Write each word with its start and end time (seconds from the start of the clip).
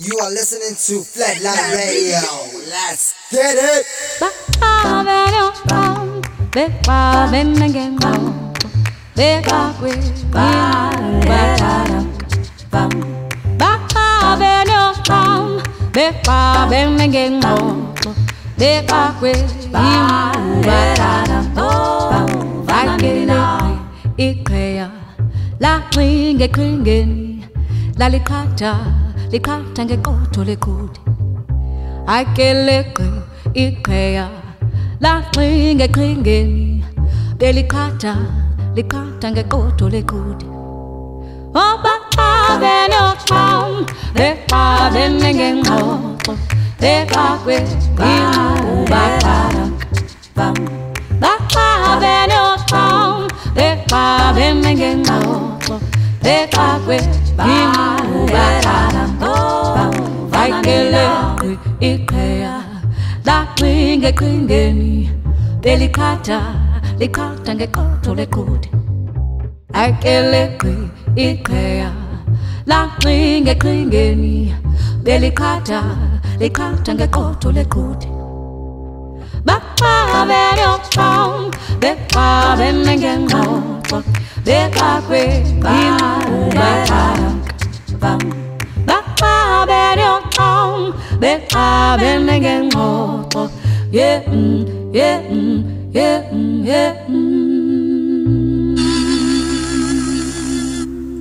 You 0.00 0.16
are 0.22 0.30
listening 0.30 0.74
to 0.86 1.02
Flatline 1.02 1.74
Radio. 1.74 2.22
Let's 2.70 3.14
get 3.32 3.58
it. 3.58 3.86
Iqheya 24.18 24.86
laxinge 25.62 26.46
qhingeni 26.56 27.26
lalikhatha 28.00 28.72
likhatha 29.32 29.82
ngeqotho 29.84 30.40
lekhudi 30.50 31.00
akeleqe 32.16 33.06
iqheya 33.64 34.26
laxinge 35.04 35.86
qhingeni. 35.96 36.68
Belikhatha 37.40 38.12
likhatha 38.76 39.26
ngeqotho 39.32 39.86
lekhudi 39.94 40.46
obaxabene 41.64 42.98
oxham 43.10 43.86
bexabene 44.16 45.28
ngengxoxo 45.38 46.32
bexakwe 46.80 47.56
ingxubaxaka 48.10 49.64
baxabene 51.22 52.36
oxham 52.52 53.12
bexabene 53.56 54.70
ngengxoxo 54.78 55.76
bexakwe 56.24 56.96
ingxubaxaka 57.54 59.02
ayikeleqe 60.48 61.50
iqheya 61.90 62.54
laxinge 63.28 64.10
qhingeni 64.20 64.92
belikhatha 65.62 66.38
likhatha 67.00 67.52
ngeqotho 67.58 68.10
lekhudi 68.20 68.68
ayikeleqe 69.80 70.72
iqheya 71.26 71.90
laxinge 72.72 73.54
qhingeni 73.64 74.36
belikhatha 75.04 75.80
likhatha 76.42 76.90
ngeqotho 76.98 77.48
lekhudi 77.58 78.08
baxabene 79.48 80.64
oxham 80.74 81.32
bexabene 81.82 82.92
ngengxoxo 83.02 83.98
bexakwe 84.46 85.22
ingxubaxaka 85.76 87.28
baxabene 88.02 88.47
oxham 89.96 90.92
bexabene 91.20 92.34
ngengxoxo 92.44 93.42
yeah 93.92 94.20
mm, 94.28 94.60
yeah 94.92 95.18
mm, 95.32 95.58
yeah 95.96 96.20
mm, 96.32 96.66
yeah 96.70 96.92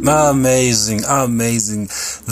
Amazing, 0.09 1.01
amazing. 1.03 1.87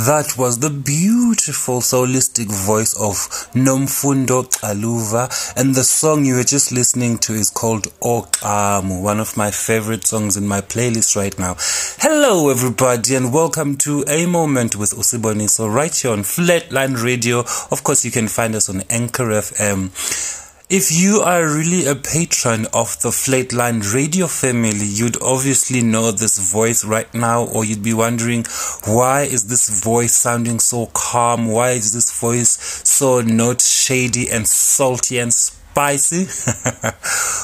That 0.05 0.35
was 0.37 0.59
the 0.59 0.69
beautiful 0.69 1.81
solistic 1.81 2.49
voice 2.49 2.93
of 2.93 3.15
Nomfundo 3.53 4.43
Xaluva. 4.49 5.53
And 5.57 5.75
the 5.75 5.83
song 5.83 6.23
you 6.23 6.35
were 6.35 6.45
just 6.45 6.71
listening 6.71 7.17
to 7.17 7.33
is 7.33 7.49
called 7.49 7.87
Okamu, 7.99 9.01
one 9.01 9.19
of 9.19 9.35
my 9.35 9.51
favorite 9.51 10.07
songs 10.07 10.37
in 10.37 10.47
my 10.47 10.61
playlist 10.61 11.17
right 11.17 11.37
now. 11.37 11.57
Hello, 11.99 12.49
everybody, 12.49 13.13
and 13.13 13.33
welcome 13.33 13.75
to 13.79 14.05
A 14.07 14.25
Moment 14.25 14.77
with 14.77 14.91
Usiboni. 14.91 15.49
So, 15.49 15.67
right 15.67 15.93
here 15.93 16.11
on 16.11 16.19
Flatline 16.19 17.03
Radio. 17.03 17.39
Of 17.39 17.83
course, 17.83 18.05
you 18.05 18.11
can 18.11 18.29
find 18.29 18.55
us 18.55 18.69
on 18.69 18.83
Anchor 18.89 19.25
FM. 19.25 20.44
If 20.67 20.91
you 20.91 21.19
are 21.19 21.45
really 21.45 21.85
a 21.85 21.93
patron 21.93 22.65
of 22.73 22.99
the 23.01 23.09
Flatline 23.09 23.93
radio 23.93 24.25
family, 24.25 24.87
you'd 24.87 25.21
obviously 25.21 25.83
know 25.83 26.09
this 26.09 26.51
voice 26.51 26.83
right 26.83 27.13
now, 27.13 27.43
or 27.45 27.63
you'd 27.63 27.83
be 27.83 27.93
wondering, 27.93 28.45
why 28.83 29.27
is 29.29 29.47
this 29.47 29.83
voice 29.83 30.15
sounding 30.15 30.57
so 30.57 30.87
calm? 30.87 31.45
Why 31.45 31.71
is 31.71 31.93
this 31.93 32.19
voice 32.19 32.57
so 32.83 33.21
not 33.21 33.61
shady 33.61 34.27
and 34.31 34.47
salty 34.47 35.19
and 35.19 35.31
spicy? 35.31 36.25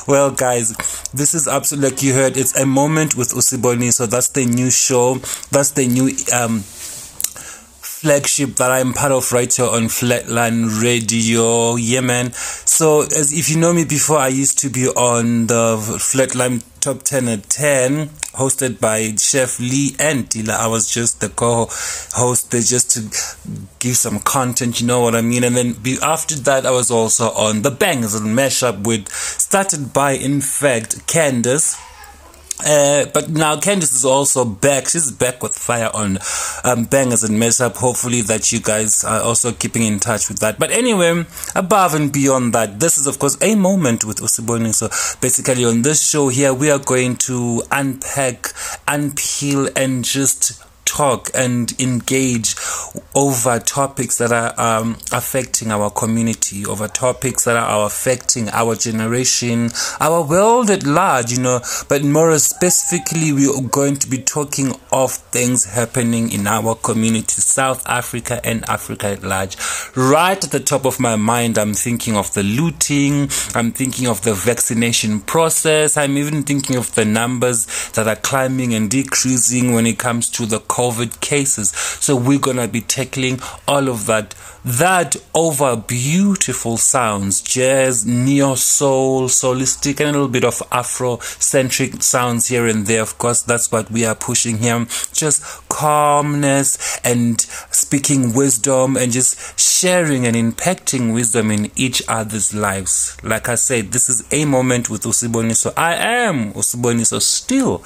well, 0.12 0.32
guys, 0.32 0.76
this 1.14 1.36
is 1.36 1.48
absolutely 1.48 1.92
like 1.92 2.02
you 2.02 2.16
heard, 2.16 2.38
it's 2.38 2.60
a 2.60 2.66
moment 2.66 3.16
with 3.16 3.36
Usiboni. 3.36 3.94
So 3.94 4.08
that's 4.08 4.30
the 4.30 4.48
new 4.48 4.72
show. 4.72 5.20
That's 5.52 5.70
the 5.70 5.88
new, 5.88 6.10
um, 6.34 6.64
flagship 8.02 8.56
that 8.56 8.72
I'm 8.72 8.94
part 8.94 9.12
of 9.12 9.32
right 9.32 9.54
here 9.54 9.68
on 9.68 9.84
Flatline 9.84 10.82
Radio. 10.82 11.76
Yeah, 11.76 12.02
man. 12.02 12.32
So, 12.34 13.04
as 13.04 13.32
if 13.32 13.48
you 13.48 13.60
know 13.60 13.74
me 13.74 13.86
before, 13.86 14.18
I 14.18 14.30
used 14.30 14.58
to 14.60 14.70
be 14.70 14.88
on 14.88 15.46
the 15.46 15.78
Flatline 15.78 16.64
Top 16.80 17.04
10 17.04 17.28
at 17.28 17.48
10, 17.48 18.08
hosted 18.34 18.80
by 18.80 19.16
Chef 19.18 19.60
Lee 19.60 19.96
and 20.00 20.28
Dila. 20.28 20.58
I 20.58 20.66
was 20.66 20.92
just 20.92 21.22
the 21.22 21.30
co-host 21.30 22.50
there 22.50 22.62
just 22.62 22.90
to 22.92 23.02
give 23.78 23.96
some 23.98 24.20
content, 24.20 24.82
you 24.82 24.88
know 24.88 25.02
what 25.02 25.14
I 25.14 25.22
mean? 25.22 25.44
And 25.44 25.56
then 25.56 25.74
be, 25.74 26.00
after 26.02 26.34
that, 26.38 26.66
I 26.66 26.72
was 26.72 26.90
also 26.90 27.26
on 27.30 27.62
the 27.62 27.70
Bangers 27.70 28.16
and 28.16 28.36
Mashup 28.36 28.84
with, 28.84 29.10
started 29.12 29.94
by, 29.94 30.14
in 30.14 30.42
fact, 30.42 31.06
Candace. 31.06 31.78
Uh, 32.66 33.06
but 33.14 33.30
now 33.30 33.56
Candice 33.56 33.96
is 33.96 34.06
also 34.06 34.46
back. 34.46 34.88
She's 34.88 35.12
back 35.12 35.42
with 35.42 35.54
fire 35.54 35.90
on 35.94 36.20
um, 36.64 36.86
bangers 36.86 37.24
and 37.24 37.40
mess 37.40 37.60
up. 37.60 37.76
Hopefully 37.78 38.22
that 38.22 38.52
you 38.52 38.60
guys 38.60 39.04
are 39.04 39.22
also 39.22 39.52
keeping 39.52 39.84
in 39.84 40.00
touch 40.00 40.30
with 40.30 40.40
that. 40.40 40.60
But 40.60 40.72
anyway, 40.72 41.26
above 41.56 41.94
and 41.94 42.12
beyond 42.12 42.54
that, 42.54 42.80
this 42.80 42.98
is 42.98 43.08
of 43.08 43.20
course 43.20 43.38
a 43.42 43.56
moment 43.56 44.06
with 44.06 44.18
Usiboni. 44.18 44.74
So 44.74 44.88
basically 45.22 45.66
on 45.66 45.82
this 45.82 46.08
show 46.08 46.28
here, 46.30 46.54
we 46.54 46.70
are 46.72 46.80
going 46.80 47.16
to 47.18 47.64
unpack, 47.72 48.44
unpeel, 48.88 49.72
and 49.76 50.04
just 50.04 50.64
talk 50.92 51.32
and 51.34 51.72
engage 51.80 52.56
over 53.16 53.60
topics 53.60 54.18
that 54.18 54.32
are 54.32 54.54
um, 54.60 54.98
affecting 55.14 55.72
our 55.72 55.90
community, 55.90 56.66
over 56.66 56.88
topics 56.90 57.46
that 57.46 57.56
are 57.56 57.86
affecting 57.86 58.50
our 58.50 58.76
generation, 58.76 59.70
our 60.02 60.22
world 60.22 60.70
at 60.70 60.84
large, 60.84 61.32
you 61.32 61.40
know. 61.40 61.62
But 61.88 62.04
more 62.04 62.38
specifically, 62.40 63.32
we 63.32 63.48
are 63.48 63.62
going 63.62 63.96
to 63.98 64.10
be 64.10 64.18
talking 64.18 64.74
of 64.92 65.12
things 65.12 65.64
happening 65.64 66.32
in 66.32 66.46
our 66.46 66.76
community, 66.76 67.42
South 67.42 67.88
Africa 67.88 68.42
and 68.44 68.68
Africa 68.70 69.08
at 69.08 69.24
large. 69.24 69.56
Right 69.96 70.44
at 70.44 70.52
the 70.52 70.60
top 70.60 70.86
of 70.86 71.00
my 71.00 71.16
mind, 71.16 71.58
I'm 71.58 71.74
thinking 71.74 72.18
of 72.18 72.34
the 72.34 72.44
looting, 72.44 73.30
I'm 73.56 73.72
thinking 73.72 74.08
of 74.08 74.24
the 74.24 74.34
vaccination 74.34 75.22
process, 75.22 75.96
I'm 75.96 76.18
even 76.18 76.44
thinking 76.44 76.76
of 76.76 76.94
the 76.96 77.06
numbers 77.06 77.92
that 77.92 78.08
are 78.08 78.18
climbing 78.18 78.74
and 78.74 78.90
decreasing 78.90 79.74
when 79.74 79.86
it 79.88 79.98
comes 79.98 80.30
to 80.32 80.46
the 80.46 80.60
COVID 80.60 80.81
cases. 81.20 81.72
So 81.72 82.16
we're 82.16 82.40
gonna 82.40 82.68
be 82.68 82.82
tackling 82.82 83.40
all 83.68 83.90
of 83.90 84.06
that. 84.08 84.34
That 84.64 85.16
over 85.34 85.76
beautiful 85.76 86.78
sounds, 86.78 87.42
jazz, 87.42 88.06
neo 88.06 88.54
soul, 88.54 89.28
solistic, 89.28 90.00
and 90.00 90.10
a 90.10 90.12
little 90.12 90.28
bit 90.28 90.46
of 90.46 90.62
Afro 90.72 91.18
centric 91.20 92.04
sounds 92.04 92.48
here 92.48 92.68
and 92.68 92.86
there. 92.86 93.02
Of 93.02 93.18
course, 93.18 93.42
that's 93.42 93.72
what 93.72 93.90
we 93.90 94.06
are 94.06 94.14
pushing 94.14 94.60
here. 94.60 94.86
Just 95.14 95.68
calmness 95.68 97.00
and 97.04 97.42
speaking 97.72 98.34
wisdom 98.36 98.98
and 98.98 99.12
just 99.12 99.60
sharing 99.60 100.28
and 100.28 100.36
impacting 100.36 101.12
wisdom 101.12 101.50
in 101.50 101.72
each 101.76 102.04
other's 102.08 102.54
lives. 102.54 103.18
Like 103.24 103.50
I 103.50 103.56
said, 103.56 103.92
this 103.92 104.10
is 104.10 104.24
a 104.32 104.46
moment 104.46 104.92
with 104.92 105.04
Usiboni. 105.04 105.56
So 105.56 105.74
I 105.76 105.96
am 105.96 106.54
Usiboni. 106.54 107.04
So 107.08 107.18
still 107.18 107.84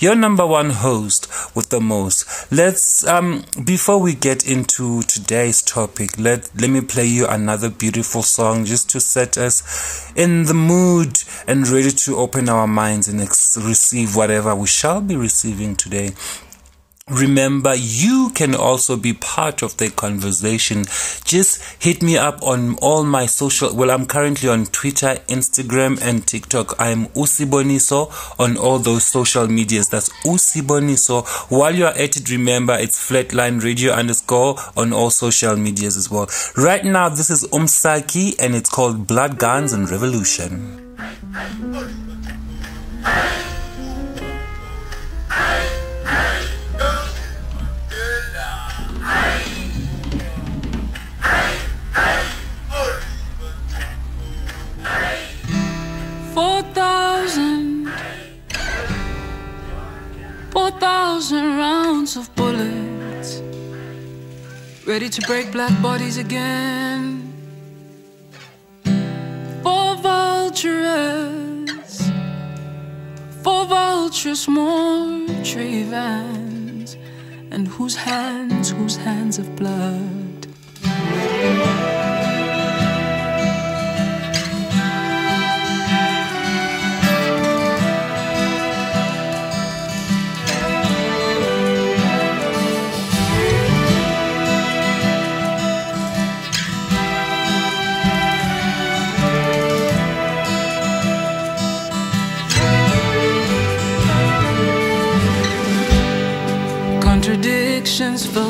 your 0.00 0.16
number 0.16 0.46
one 0.46 0.70
host 0.70 1.28
with 1.54 1.68
the 1.70 1.80
most. 1.80 2.50
Let's 2.52 3.06
um 3.06 3.44
before 3.64 4.00
we 4.00 4.14
get 4.14 4.46
into 4.46 5.02
today's 5.02 5.62
topic, 5.62 6.15
let 6.18 6.50
let 6.60 6.70
me 6.70 6.80
play 6.80 7.06
you 7.06 7.26
another 7.26 7.68
beautiful 7.70 8.22
song 8.22 8.64
just 8.64 8.88
to 8.90 9.00
set 9.00 9.36
us 9.36 10.12
in 10.16 10.44
the 10.44 10.54
mood 10.54 11.18
and 11.46 11.68
ready 11.68 11.90
to 11.90 12.16
open 12.16 12.48
our 12.48 12.66
minds 12.66 13.08
and 13.08 13.20
ex- 13.20 13.58
receive 13.60 14.16
whatever 14.16 14.54
we 14.54 14.66
shall 14.66 15.00
be 15.00 15.16
receiving 15.16 15.76
today. 15.76 16.10
Remember, 17.08 17.72
you 17.76 18.32
can 18.34 18.52
also 18.52 18.96
be 18.96 19.12
part 19.12 19.62
of 19.62 19.76
the 19.76 19.90
conversation. 19.90 20.82
Just 21.24 21.62
hit 21.80 22.02
me 22.02 22.18
up 22.18 22.42
on 22.42 22.74
all 22.78 23.04
my 23.04 23.26
social. 23.26 23.72
Well, 23.72 23.92
I'm 23.92 24.06
currently 24.06 24.48
on 24.48 24.66
Twitter, 24.66 25.14
Instagram, 25.28 26.02
and 26.02 26.26
TikTok. 26.26 26.74
I'm 26.80 27.06
Usiboniso 27.10 28.10
on 28.40 28.56
all 28.56 28.80
those 28.80 29.04
social 29.04 29.46
medias. 29.46 29.88
That's 29.88 30.08
Usiboniso. 30.24 31.24
While 31.48 31.76
you're 31.76 31.90
at 31.90 32.16
it, 32.16 32.28
remember 32.28 32.74
it's 32.74 32.98
Flatline 33.08 33.62
Radio 33.62 33.92
underscore 33.92 34.56
on 34.76 34.92
all 34.92 35.10
social 35.10 35.54
medias 35.54 35.96
as 35.96 36.10
well. 36.10 36.28
Right 36.56 36.84
now, 36.84 37.08
this 37.08 37.30
is 37.30 37.44
Umsaki, 37.52 38.34
and 38.40 38.56
it's 38.56 38.68
called 38.68 39.06
Blood 39.06 39.38
Guns 39.38 39.72
and 39.72 39.88
Revolution. 39.88 40.82
Ready 64.96 65.10
to 65.10 65.20
break 65.26 65.52
black 65.52 65.82
bodies 65.82 66.16
again. 66.16 67.30
For 69.62 69.94
vultures, 69.96 71.70
for 73.42 73.66
vultures, 73.66 74.48
more 74.48 75.26
tree 75.44 75.82
vans, 75.82 76.96
and 77.50 77.68
whose 77.68 77.94
hands, 77.94 78.70
whose 78.70 78.96
hands 78.96 79.38
of 79.38 79.54
blood. 79.54 80.05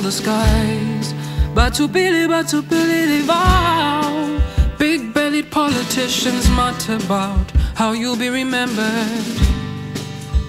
The 0.06 0.12
skies. 0.12 1.12
Batupili, 1.52 2.28
batupili, 2.28 3.22
vow. 3.22 4.40
Big 4.78 5.12
bellied 5.12 5.50
politicians 5.50 6.48
mutter 6.50 6.94
about 7.04 7.50
how 7.74 7.90
you'll 7.92 8.20
be 8.26 8.28
remembered. 8.28 9.36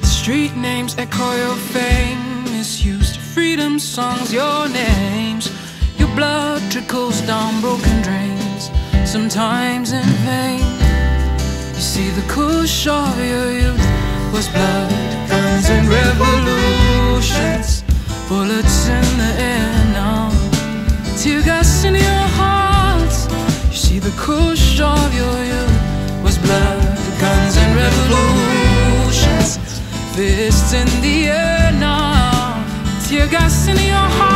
Street 0.04 0.56
names 0.56 0.96
echo 1.00 1.28
your 1.44 1.56
fame, 1.74 2.44
misused 2.44 3.18
freedom 3.34 3.80
songs, 3.80 4.32
your 4.32 4.70
names. 4.70 5.50
Your 5.98 6.12
blood 6.16 6.62
trickles 6.72 7.20
down 7.22 7.60
broken 7.60 7.98
drains, 8.04 8.70
sometimes 9.06 9.92
in 9.92 10.10
vain. 10.28 10.70
You 11.74 11.86
see, 11.92 12.10
the 12.12 12.26
kush 12.30 12.86
of 12.86 13.18
your 13.18 13.50
youth 13.62 13.88
was 14.32 14.48
blood, 14.50 14.92
guns, 15.30 15.68
and 15.72 15.88
revolutions. 15.88 17.77
Bullets 18.30 18.90
in 18.90 19.18
the 19.18 19.34
air 19.40 19.86
now, 19.94 20.30
tear 21.18 21.42
gas 21.44 21.86
in 21.86 21.96
your 21.96 22.28
heart. 22.36 23.14
You 23.72 23.78
see, 23.78 24.00
the 24.00 24.12
crush 24.18 24.82
of 24.82 25.14
your 25.16 25.38
youth 25.46 26.24
was 26.24 26.38
blood, 26.38 26.82
guns, 27.22 27.56
and 27.56 27.74
revolutions. 27.84 29.58
Fists 30.14 30.74
in 30.74 30.88
the 31.02 31.30
air 31.30 31.72
now, 31.80 32.62
tear 33.08 33.28
gas 33.28 33.70
in 33.70 33.78
your 33.78 33.96
hearts. 33.96 34.27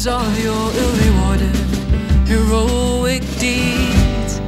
Stories 0.00 0.06
of 0.06 0.44
your 0.44 0.72
ill 0.82 0.94
rewarded 1.04 1.56
heroic 2.26 3.22
deeds. 3.38 4.40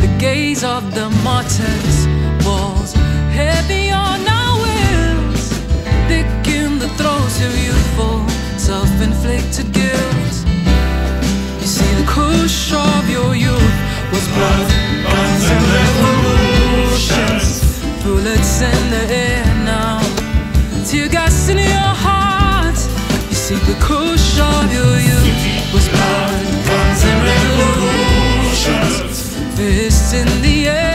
The 0.00 0.08
gaze 0.18 0.64
of 0.64 0.94
the 0.94 1.10
martyrs 1.22 2.06
falls 2.42 2.94
heavy 3.32 3.90
on 3.90 4.26
our 4.26 4.56
wills, 4.64 5.52
thick 6.08 6.26
in 6.48 6.78
the 6.78 6.88
throes 6.98 7.40
of 7.46 7.52
youthful 7.66 8.28
self 8.58 8.90
inflicted 9.02 9.72
guilt. 9.72 10.34
You 11.60 11.68
see, 11.76 11.92
the 12.00 12.06
kush 12.06 12.72
of 12.72 13.10
your 13.10 13.34
youth 13.34 13.76
was 14.12 14.26
blood, 14.34 14.68
guns, 15.12 15.44
and 15.54 15.64
revolutions. 15.78 17.48
Bullets 18.02 18.62
in 18.62 18.90
the 18.90 19.04
air 19.12 19.44
now, 19.64 20.00
tear 20.86 21.08
gas 21.08 21.48
in 21.48 21.58
your 21.58 21.94
heart. 22.06 22.78
You 23.28 23.36
see, 23.36 23.58
the 23.70 23.76
kush 23.80 24.15
Fists 29.56 30.12
in 30.12 30.42
the 30.42 30.68
air 30.68 30.85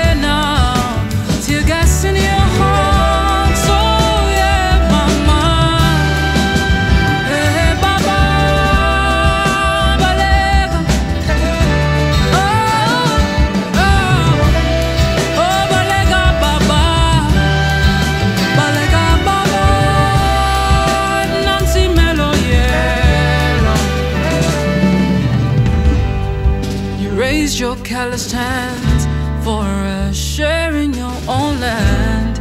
your 27.61 27.75
calloused 27.83 28.31
hands 28.31 29.05
for 29.45 29.63
in 30.83 30.93
your 30.95 31.17
own 31.27 31.59
land. 31.59 32.39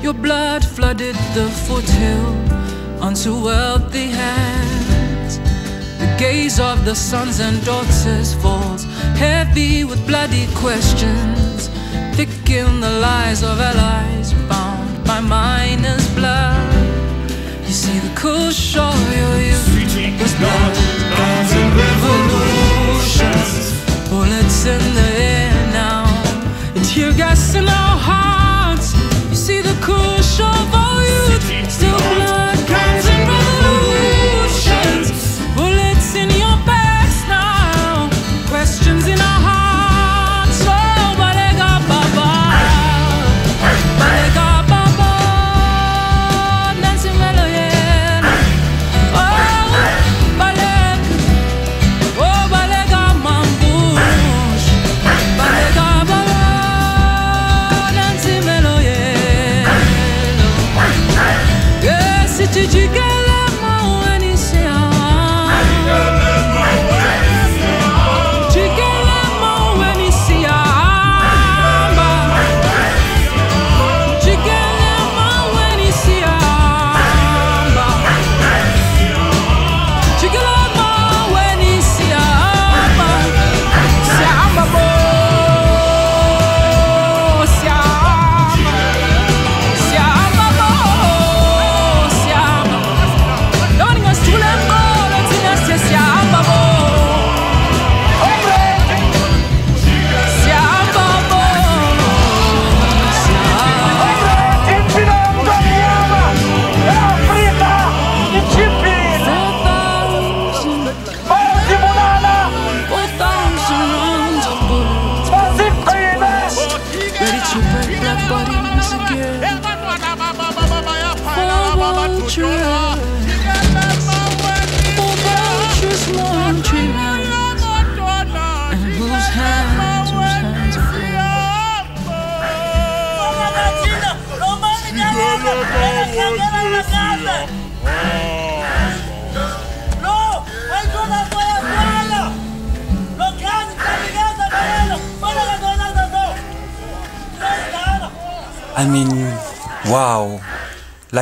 Your 0.00 0.14
blood 0.14 0.64
flooded 0.64 1.16
the 1.34 1.48
foothill 1.66 2.30
onto 3.02 3.32
wealthy 3.34 4.06
hands. 4.22 5.38
The 5.98 6.14
gaze 6.16 6.60
of 6.60 6.84
the 6.84 6.94
sons 6.94 7.40
and 7.40 7.56
daughters 7.64 8.34
falls 8.34 8.84
heavy 9.18 9.82
with 9.82 10.06
bloody 10.06 10.46
questions. 10.54 11.68
Thick 12.14 12.48
in 12.48 12.80
the 12.80 12.94
lies 13.00 13.42
of 13.42 13.58
allies 13.58 14.32
bound 14.48 15.04
by 15.04 15.18
miners' 15.20 16.08
blood. 16.14 16.72
You 17.66 17.74
see 17.82 17.98
the 17.98 18.14
kush 18.14 18.76
of 18.76 19.00
your 19.18 19.36
youth 19.48 20.22
was 20.22 20.34
blood, 20.36 20.74
guns 21.18 21.52
and 21.58 21.70
revolutions. 21.84 23.69
Bullets 24.10 24.66
in 24.66 24.94
the 24.94 25.08
air 25.22 25.52
now, 25.72 26.04
and 26.74 26.84
tear 26.84 27.12
gas 27.12 27.54
in 27.54 27.68
our 27.68 27.96
hearts. 27.96 28.92
You 29.30 29.36
see 29.36 29.60
the 29.60 29.76
of 30.40 30.74
our 30.74 31.00
youth, 31.00 31.70
still 31.70 31.96
blood, 31.96 32.39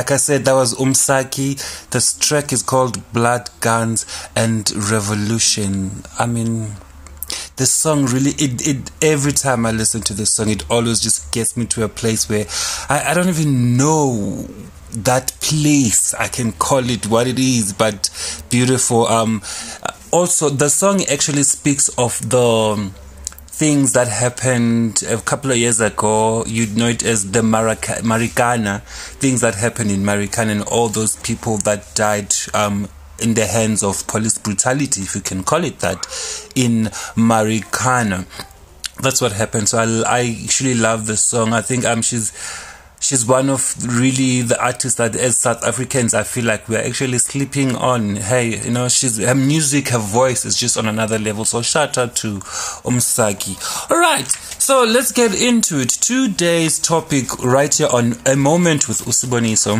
Like 0.09 0.15
I 0.15 0.17
said, 0.17 0.45
that 0.45 0.53
was 0.53 0.73
Umsaki. 0.73 1.89
This 1.91 2.17
track 2.17 2.51
is 2.51 2.63
called 2.63 3.13
Blood, 3.13 3.51
Guns, 3.59 4.07
and 4.35 4.67
Revolution. 4.89 6.01
I 6.17 6.25
mean, 6.25 6.71
this 7.57 7.71
song 7.71 8.05
really, 8.05 8.31
it, 8.31 8.67
it, 8.67 8.91
every 9.03 9.33
time 9.33 9.67
I 9.67 9.71
listen 9.71 10.01
to 10.01 10.15
this 10.15 10.31
song, 10.31 10.49
it 10.49 10.65
always 10.67 10.99
just 10.99 11.31
gets 11.31 11.55
me 11.55 11.67
to 11.67 11.83
a 11.83 11.87
place 11.87 12.27
where 12.27 12.47
I, 12.89 13.11
I 13.11 13.13
don't 13.13 13.29
even 13.29 13.77
know 13.77 14.47
that 14.93 15.31
place. 15.41 16.15
I 16.15 16.27
can 16.27 16.53
call 16.53 16.89
it 16.89 17.05
what 17.05 17.27
it 17.27 17.37
is, 17.37 17.71
but 17.71 18.09
beautiful. 18.49 19.05
Um, 19.05 19.43
also, 20.09 20.49
the 20.49 20.69
song 20.71 21.03
actually 21.03 21.43
speaks 21.43 21.87
of 21.99 22.19
the, 22.27 22.89
things 23.59 23.91
that 23.91 24.07
happened 24.07 25.03
a 25.03 25.17
couple 25.17 25.51
of 25.51 25.57
years 25.57 25.81
ago. 25.81 26.45
You'd 26.47 26.77
know 26.77 26.87
it 26.87 27.03
as 27.03 27.29
the 27.31 27.41
Marikana, 27.41 28.81
things 29.19 29.41
that 29.41 29.55
happened 29.55 29.91
in 29.91 29.99
Marikana 29.99 30.51
and 30.51 30.63
all 30.63 30.87
those 30.87 31.17
people 31.17 31.57
that 31.57 31.93
died 31.93 32.33
um, 32.53 32.87
in 33.21 33.33
the 33.33 33.45
hands 33.45 33.83
of 33.83 34.07
police 34.07 34.37
brutality, 34.37 35.01
if 35.01 35.13
you 35.13 35.19
can 35.19 35.43
call 35.43 35.65
it 35.65 35.79
that, 35.79 35.97
in 36.55 36.85
Marikana. 37.17 38.25
That's 39.01 39.19
what 39.19 39.33
happened. 39.33 39.67
So 39.67 39.79
I, 39.79 40.19
I 40.19 40.37
actually 40.45 40.75
love 40.75 41.05
the 41.05 41.17
song. 41.17 41.51
I 41.51 41.59
think 41.61 41.83
um 41.83 42.01
she's 42.01 42.31
she's 43.09 43.25
one 43.25 43.49
of 43.49 43.75
really 43.87 44.43
the 44.43 44.63
artists 44.63 44.99
that 44.99 45.15
as 45.15 45.35
South 45.35 45.63
Africans 45.63 46.13
I 46.13 46.21
feel 46.21 46.45
like 46.45 46.69
we're 46.69 46.85
actually 46.85 47.17
sleeping 47.17 47.75
on. 47.75 48.17
Hey, 48.17 48.63
you 48.63 48.69
know, 48.69 48.87
she's 48.87 49.17
her 49.17 49.33
music, 49.33 49.87
her 49.89 49.97
voice 49.97 50.45
is 50.45 50.55
just 50.55 50.77
on 50.77 50.85
another 50.85 51.17
level. 51.17 51.43
So 51.43 51.63
shout 51.63 51.97
out 51.97 52.15
to 52.17 52.37
Umsaki. 52.85 53.57
Alright, 53.89 54.27
so 54.29 54.83
let's 54.83 55.11
get 55.11 55.41
into 55.41 55.79
it. 55.79 55.89
Today's 55.89 56.77
topic 56.77 57.43
right 57.43 57.73
here 57.73 57.87
on 57.91 58.13
a 58.27 58.35
moment 58.35 58.87
with 58.87 58.99
Usiboniso. 58.99 59.79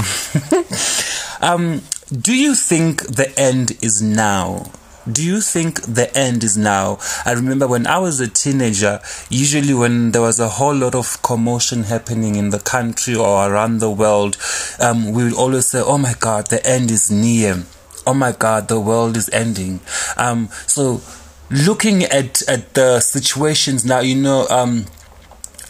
um, 1.44 1.84
do 2.12 2.36
you 2.36 2.56
think 2.56 3.04
the 3.04 3.32
end 3.40 3.78
is 3.84 4.02
now? 4.02 4.72
Do 5.12 5.24
you 5.24 5.42
think 5.42 5.82
the 5.82 6.16
end 6.18 6.44
is 6.44 6.58
now? 6.58 7.00
I 7.25 7.34
remember 7.34 7.68
when 7.68 7.88
I 7.88 7.98
was 7.98 8.20
a 8.20 8.28
teenager, 8.28 9.00
usually 9.30 9.74
when 9.74 10.12
there 10.12 10.22
was 10.22 10.39
a 10.39 10.50
whole 10.50 10.75
lot 10.75 10.96
of 10.96 11.22
commotion 11.22 11.84
happening 11.84 12.36
in 12.36 12.50
the 12.50 12.60
country 12.60 13.16
or 13.16 13.50
around 13.51 13.80
the 13.80 13.92
world, 13.92 14.38
um, 14.80 15.12
we 15.12 15.24
would 15.24 15.34
always 15.34 15.68
say, 15.68 15.82
Oh 15.82 15.98
my 15.98 16.13
God, 16.20 16.48
the 16.48 16.66
end 16.66 16.92
is 16.92 17.10
near. 17.12 17.63
Oh 18.06 18.13
my 18.13 18.32
God, 18.32 18.68
the 18.68 18.80
world 18.80 19.18
is 19.18 19.30
ending. 19.30 19.80
Um, 20.18 20.50
so 20.68 21.01
looking 21.50 22.04
at, 22.04 22.42
at 22.48 22.74
the 22.74 23.00
situations 23.00 23.86
now, 23.86 24.00
you 24.00 24.16
know, 24.16 24.48
um, 24.50 24.86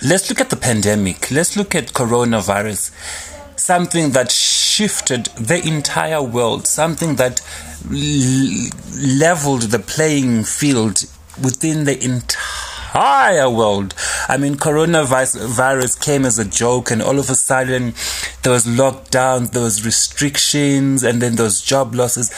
let's 0.03 0.29
look 0.29 0.39
at 0.39 0.49
the 0.49 0.55
pandemic. 0.55 1.31
Let's 1.31 1.55
look 1.57 1.75
at 1.75 1.87
coronavirus. 1.87 2.91
Something 3.69 4.13
that 4.13 4.31
shifted 4.31 5.25
the 5.35 5.61
entire 5.63 6.23
world, 6.23 6.65
something 6.65 7.17
that 7.17 7.39
leveled 7.87 9.61
the 9.69 9.77
playing 9.77 10.43
field 10.43 11.05
within 11.39 11.83
the 11.83 12.03
entire 12.03 13.47
world. 13.47 13.93
I 14.27 14.37
mean, 14.37 14.55
coronavirus 14.55 16.01
came 16.01 16.25
as 16.25 16.39
a 16.39 16.45
joke, 16.45 16.89
and 16.89 16.99
all 16.99 17.19
of 17.19 17.29
a 17.29 17.35
sudden, 17.35 17.93
there 18.41 18.53
was 18.53 18.65
lockdowns, 18.65 19.51
there 19.51 19.61
was 19.61 19.85
restrictions, 19.85 21.03
and 21.03 21.21
then 21.21 21.35
was 21.35 21.61
job 21.61 21.93
losses. 21.93 22.33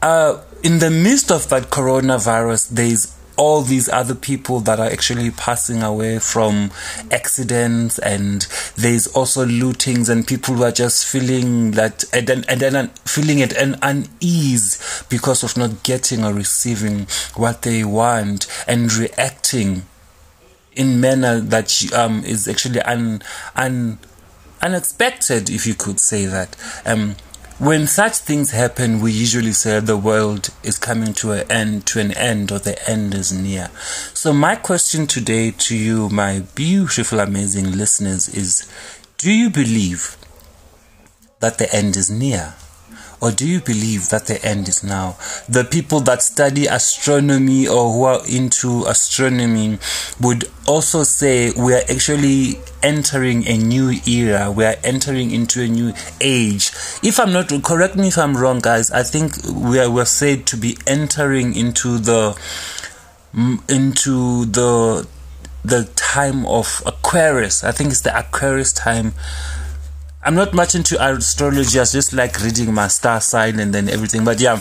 Uh, 0.00 0.40
in 0.62 0.78
the 0.78 0.90
midst 0.90 1.30
of 1.30 1.50
that 1.50 1.64
coronavirus, 1.64 2.70
there's 2.70 3.19
all 3.40 3.62
these 3.62 3.88
other 3.88 4.14
people 4.14 4.60
that 4.60 4.78
are 4.78 4.90
actually 4.90 5.30
passing 5.30 5.82
away 5.82 6.18
from 6.18 6.70
accidents 7.10 7.98
and 8.00 8.42
there's 8.76 9.06
also 9.06 9.46
lootings 9.46 10.10
and 10.10 10.26
people 10.26 10.56
who 10.56 10.62
are 10.62 10.70
just 10.70 11.06
feeling 11.06 11.70
that 11.70 12.04
and 12.12 12.26
then, 12.26 12.44
and 12.50 12.60
then 12.60 12.88
feeling 13.06 13.40
at 13.40 13.56
an 13.56 13.78
unease 13.80 15.02
because 15.08 15.42
of 15.42 15.56
not 15.56 15.82
getting 15.82 16.22
or 16.22 16.34
receiving 16.34 17.06
what 17.34 17.62
they 17.62 17.82
want 17.82 18.46
and 18.68 18.92
reacting 18.92 19.84
in 20.76 21.00
manner 21.00 21.40
that 21.40 21.94
um, 21.94 22.22
is 22.26 22.46
actually 22.46 22.82
un, 22.82 23.22
un, 23.56 23.98
unexpected 24.60 25.48
if 25.48 25.66
you 25.66 25.72
could 25.72 25.98
say 25.98 26.26
that. 26.26 26.54
Um, 26.84 27.16
when 27.58 27.86
such 27.86 28.18
things 28.18 28.50
happen, 28.50 29.00
we 29.00 29.12
usually 29.12 29.52
say 29.52 29.80
the 29.80 29.96
world 29.96 30.49
is 30.62 30.78
coming 30.78 31.14
to 31.14 31.32
an 31.32 31.50
end, 31.50 31.86
to 31.86 32.00
an 32.00 32.12
end, 32.12 32.52
or 32.52 32.58
the 32.58 32.88
end 32.88 33.14
is 33.14 33.32
near. 33.32 33.70
So 34.14 34.32
my 34.32 34.56
question 34.56 35.06
today 35.06 35.50
to 35.52 35.76
you, 35.76 36.08
my 36.08 36.40
beautiful, 36.54 37.20
amazing 37.20 37.72
listeners, 37.72 38.28
is: 38.28 38.70
Do 39.18 39.32
you 39.32 39.50
believe 39.50 40.16
that 41.40 41.58
the 41.58 41.74
end 41.74 41.96
is 41.96 42.10
near? 42.10 42.54
Or 43.20 43.30
do 43.30 43.46
you 43.46 43.60
believe 43.60 44.08
that 44.08 44.26
the 44.26 44.42
end 44.44 44.68
is 44.68 44.82
now? 44.82 45.16
The 45.48 45.64
people 45.64 46.00
that 46.00 46.22
study 46.22 46.66
astronomy 46.66 47.68
or 47.68 47.92
who 47.92 48.04
are 48.04 48.20
into 48.26 48.84
astronomy 48.86 49.78
would 50.20 50.44
also 50.66 51.02
say 51.02 51.52
we 51.52 51.74
are 51.74 51.82
actually 51.90 52.60
entering 52.82 53.46
a 53.46 53.58
new 53.58 53.92
era. 54.06 54.50
We 54.50 54.64
are 54.64 54.76
entering 54.82 55.32
into 55.32 55.62
a 55.62 55.68
new 55.68 55.92
age. 56.20 56.70
If 57.02 57.20
I'm 57.20 57.32
not, 57.32 57.52
correct 57.62 57.96
me 57.96 58.08
if 58.08 58.16
I'm 58.16 58.36
wrong, 58.36 58.60
guys. 58.60 58.90
I 58.90 59.02
think 59.02 59.34
we 59.44 59.78
are, 59.78 59.90
we're 59.90 60.06
said 60.06 60.46
to 60.46 60.56
be 60.56 60.78
entering 60.86 61.54
into 61.54 61.98
the, 61.98 62.40
into 63.68 64.46
the, 64.46 65.06
the 65.62 65.84
time 65.94 66.46
of 66.46 66.82
Aquarius. 66.86 67.64
I 67.64 67.72
think 67.72 67.90
it's 67.90 68.00
the 68.00 68.18
Aquarius 68.18 68.72
time 68.72 69.12
I'm 70.22 70.34
not 70.34 70.52
much 70.52 70.74
into 70.74 71.02
astrology. 71.02 71.78
I 71.78 71.84
just 71.84 72.12
like 72.12 72.42
reading 72.42 72.74
my 72.74 72.88
star 72.88 73.20
sign 73.20 73.58
and 73.58 73.72
then 73.72 73.88
everything. 73.88 74.24
But 74.24 74.38
yeah, 74.38 74.56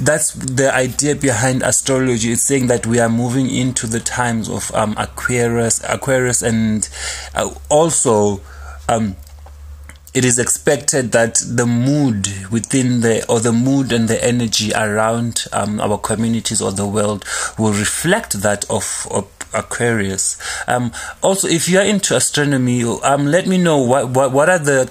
that's 0.00 0.32
the 0.34 0.70
idea 0.72 1.16
behind 1.16 1.62
astrology. 1.62 2.32
It's 2.32 2.42
saying 2.42 2.68
that 2.68 2.86
we 2.86 3.00
are 3.00 3.08
moving 3.08 3.50
into 3.50 3.88
the 3.88 3.98
times 3.98 4.48
of 4.48 4.72
um, 4.74 4.94
Aquarius, 4.96 5.82
Aquarius, 5.82 6.40
and 6.40 6.88
uh, 7.34 7.52
also 7.68 8.40
um, 8.88 9.16
it 10.14 10.24
is 10.24 10.38
expected 10.38 11.12
that 11.12 11.42
the 11.46 11.66
mood 11.66 12.28
within 12.50 13.00
the 13.00 13.26
or 13.28 13.40
the 13.40 13.52
mood 13.52 13.92
and 13.92 14.08
the 14.08 14.24
energy 14.24 14.72
around 14.72 15.44
um, 15.52 15.80
our 15.80 15.98
communities 15.98 16.62
or 16.62 16.72
the 16.72 16.86
world 16.86 17.24
will 17.58 17.72
reflect 17.72 18.40
that 18.40 18.64
of, 18.70 19.06
of 19.10 19.35
Aquarius. 19.56 20.38
Um, 20.68 20.92
also, 21.22 21.48
if 21.48 21.68
you 21.68 21.78
are 21.78 21.84
into 21.84 22.16
astronomy, 22.16 22.82
um, 22.84 23.26
let 23.26 23.46
me 23.46 23.58
know 23.58 23.78
what, 23.78 24.10
what, 24.10 24.32
what 24.32 24.48
are 24.48 24.58
the 24.58 24.88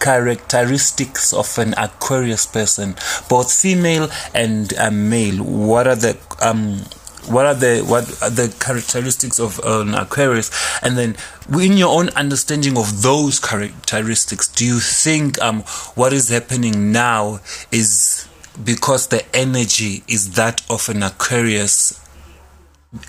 characteristics 0.00 1.32
of 1.32 1.58
an 1.58 1.74
Aquarius 1.76 2.46
person, 2.46 2.96
both 3.28 3.52
female 3.52 4.08
and 4.34 4.72
um, 4.78 5.08
male. 5.10 5.44
What 5.44 5.86
are 5.86 5.96
the 5.96 6.16
um, 6.42 6.82
what 7.28 7.46
are 7.46 7.54
the 7.54 7.84
what 7.86 8.04
are 8.22 8.30
the 8.30 8.54
characteristics 8.60 9.38
of 9.38 9.60
an 9.64 9.94
Aquarius? 9.94 10.50
And 10.82 10.96
then, 10.96 11.16
in 11.52 11.76
your 11.76 11.96
own 11.96 12.08
understanding 12.10 12.76
of 12.78 13.02
those 13.02 13.38
characteristics, 13.38 14.48
do 14.48 14.64
you 14.64 14.80
think 14.80 15.40
um, 15.40 15.60
what 15.94 16.12
is 16.12 16.28
happening 16.28 16.92
now 16.92 17.40
is 17.70 18.26
because 18.62 19.08
the 19.08 19.24
energy 19.34 20.02
is 20.08 20.32
that 20.32 20.62
of 20.70 20.88
an 20.88 21.02
Aquarius 21.02 21.98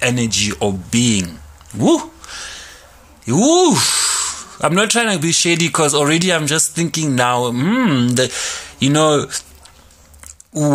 energy 0.01 0.51
of 0.61 0.91
being. 0.91 1.39
Woo! 1.77 2.11
Woo! 3.27 3.75
I'm 4.61 4.75
not 4.75 4.91
trying 4.91 5.15
to 5.15 5.21
be 5.21 5.31
shady 5.31 5.67
because 5.67 5.95
already 5.95 6.31
I'm 6.31 6.45
just 6.45 6.75
thinking 6.75 7.15
now, 7.15 7.51
hmm, 7.51 8.09
you 8.79 8.91
know, 8.91 9.27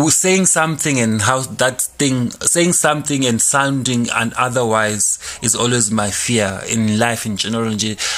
saying 0.09 0.47
something 0.47 0.99
and 0.99 1.21
how 1.21 1.41
that 1.41 1.81
thing, 1.81 2.31
saying 2.31 2.73
something 2.73 3.25
and 3.25 3.41
sounding 3.41 4.07
and 4.13 4.33
otherwise 4.33 5.19
is 5.41 5.55
always 5.55 5.91
my 5.91 6.09
fear 6.09 6.61
in 6.67 6.99
life 6.99 7.25
in 7.25 7.37
general. 7.37 7.73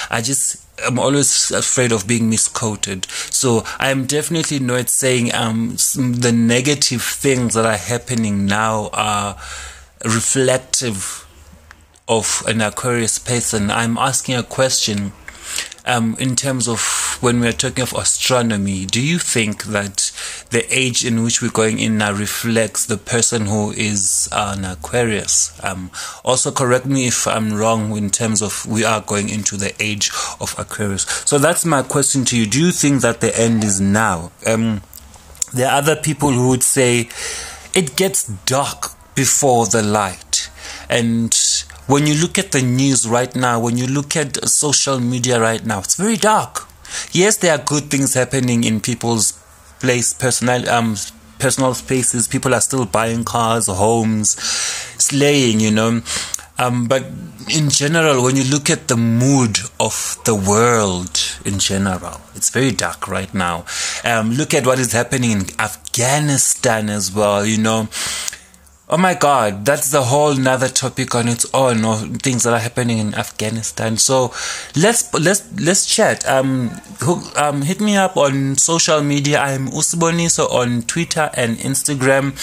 I 0.10 0.22
just, 0.22 0.66
I'm 0.84 0.98
always 0.98 1.52
afraid 1.52 1.92
of 1.92 2.08
being 2.08 2.30
misquoted. 2.30 3.06
So 3.30 3.64
I'm 3.78 4.06
definitely 4.06 4.60
not 4.60 4.90
saying 4.90 5.36
um 5.36 5.76
the 5.96 6.32
negative 6.34 7.02
things 7.02 7.54
that 7.54 7.66
are 7.66 7.78
happening 7.78 8.46
now 8.46 8.90
are 8.94 9.36
reflective 10.04 11.26
of 12.08 12.44
an 12.48 12.62
Aquarius 12.62 13.20
person, 13.20 13.70
I'm 13.70 13.98
asking 13.98 14.36
a 14.36 14.44
question 14.44 15.12
um, 15.86 16.16
in 16.20 16.36
terms 16.36 16.68
of 16.68 17.18
when 17.22 17.40
we're 17.40 17.52
talking 17.52 17.82
of 17.82 17.94
astronomy. 17.94 18.86
Do 18.86 19.02
you 19.02 19.20
think 19.20 19.66
that 19.66 20.12
the 20.52 20.66
age 20.76 21.06
in 21.06 21.24
which 21.24 21.42
we're 21.42 21.52
going 21.52 21.80
in 21.80 21.98
now 21.98 22.14
reflects 22.14 22.86
the 22.86 22.98
person 22.98 23.46
who 23.46 23.72
is 23.72 24.30
an 24.32 24.66
Aquarius? 24.66 25.58
Um, 25.64 25.92
also, 26.24 26.52
correct 26.52 26.86
me 26.86 27.08
if 27.08 27.28
I'm 27.28 27.54
wrong 27.54 27.96
in 27.98 28.10
terms 28.10 28.42
of 28.42 28.66
we 28.66 28.84
are 28.84 29.02
going 29.02 29.30
into 29.30 29.58
the 29.58 29.74
age 29.82 30.12
of 30.40 30.56
Aquarius. 30.58 31.04
So 31.26 31.38
that's 31.38 31.66
my 31.66 31.84
question 31.84 32.26
to 32.26 32.38
you. 32.38 32.46
Do 32.46 32.64
you 32.64 32.72
think 32.72 33.02
that 33.02 33.22
the 33.22 33.38
end 33.40 33.64
is 33.64 33.80
now? 33.82 34.32
Um, 34.46 34.82
there 35.54 35.68
are 35.68 35.78
other 35.78 35.96
people 35.96 36.32
who 36.32 36.50
would 36.50 36.64
say 36.64 37.10
it 37.74 37.96
gets 37.96 38.28
dark 38.46 38.99
before 39.20 39.66
the 39.68 39.82
light. 39.82 40.50
And 40.90 41.36
when 41.88 42.08
you 42.08 42.14
look 42.14 42.38
at 42.38 42.54
the 42.54 42.62
news 42.62 43.06
right 43.06 43.36
now, 43.36 43.60
when 43.60 43.78
you 43.78 43.86
look 43.86 44.16
at 44.16 44.48
social 44.48 44.98
media 45.02 45.42
right 45.42 45.66
now, 45.66 45.80
it's 45.80 45.98
very 45.98 46.16
dark. 46.16 46.66
Yes, 47.12 47.36
there 47.36 47.52
are 47.52 47.62
good 47.62 47.92
things 47.92 48.14
happening 48.14 48.64
in 48.64 48.80
people's 48.80 49.34
place, 49.82 50.14
personal, 50.14 50.70
um, 50.70 50.96
personal 51.38 51.74
spaces. 51.74 52.30
People 52.30 52.56
are 52.56 52.62
still 52.62 52.86
buying 52.86 53.26
cars, 53.26 53.68
homes, 53.68 54.40
slaying, 54.98 55.60
you 55.60 55.72
know. 55.72 56.02
Um, 56.58 56.88
but 56.88 57.04
in 57.50 57.70
general, 57.70 58.24
when 58.24 58.38
you 58.38 58.46
look 58.46 58.70
at 58.70 58.88
the 58.88 58.96
mood 58.96 59.60
of 59.82 60.18
the 60.24 60.36
world 60.36 61.12
in 61.44 61.60
general, 61.60 62.22
it's 62.36 62.50
very 62.52 62.72
dark 62.72 63.10
right 63.10 63.34
now. 63.34 63.66
Um, 64.06 64.32
look 64.32 64.54
at 64.54 64.66
what 64.66 64.80
is 64.80 64.94
happening 64.94 65.32
in 65.32 65.46
Afghanistan 65.60 66.90
as 66.90 67.12
well, 67.14 67.46
you 67.46 67.58
know. 67.58 67.90
Oh 68.92 68.98
my 68.98 69.14
God, 69.14 69.66
that's 69.66 69.94
a 69.94 70.02
whole 70.02 70.32
another 70.32 70.68
topic 70.68 71.14
on 71.14 71.28
its 71.28 71.46
own, 71.54 71.86
or 71.86 71.98
things 71.98 72.42
that 72.42 72.54
are 72.54 72.60
happening 72.60 72.98
in 72.98 73.14
Afghanistan. 73.14 73.98
So 73.98 74.34
let's 74.76 75.14
let's 75.14 75.46
let's 75.62 75.86
chat. 75.86 76.28
Um, 76.28 76.70
hook, 76.98 77.38
um, 77.38 77.62
hit 77.62 77.82
me 77.82 77.98
up 77.98 78.18
on 78.18 78.56
social 78.56 79.04
media. 79.04 79.42
I'm 79.42 79.68
Usboni, 79.68 80.32
so 80.32 80.46
on 80.46 80.82
Twitter 80.82 81.30
and 81.36 81.58
Instagram. 81.58 82.34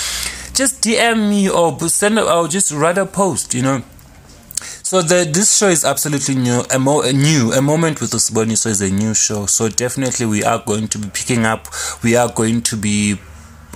Just 0.54 0.84
DM 0.84 1.30
me 1.30 1.50
or 1.50 1.76
send 1.88 2.20
or 2.20 2.46
just 2.46 2.70
write 2.70 2.98
a 2.98 3.06
post. 3.06 3.52
You 3.52 3.62
know. 3.62 3.82
So 4.84 5.02
the 5.02 5.28
this 5.28 5.56
show 5.58 5.68
is 5.68 5.84
absolutely 5.84 6.36
new. 6.36 6.62
A, 6.70 6.78
mo- 6.78 7.10
new 7.10 7.50
a 7.54 7.60
moment 7.60 8.00
with 8.00 8.12
Usiboniso 8.12 8.66
is 8.66 8.80
a 8.80 8.90
new 8.92 9.14
show. 9.14 9.46
So 9.46 9.68
definitely 9.68 10.26
we 10.26 10.44
are 10.44 10.62
going 10.64 10.86
to 10.94 10.98
be 10.98 11.08
picking 11.08 11.44
up. 11.44 11.66
We 12.04 12.14
are 12.14 12.30
going 12.32 12.62
to 12.62 12.76
be 12.76 13.18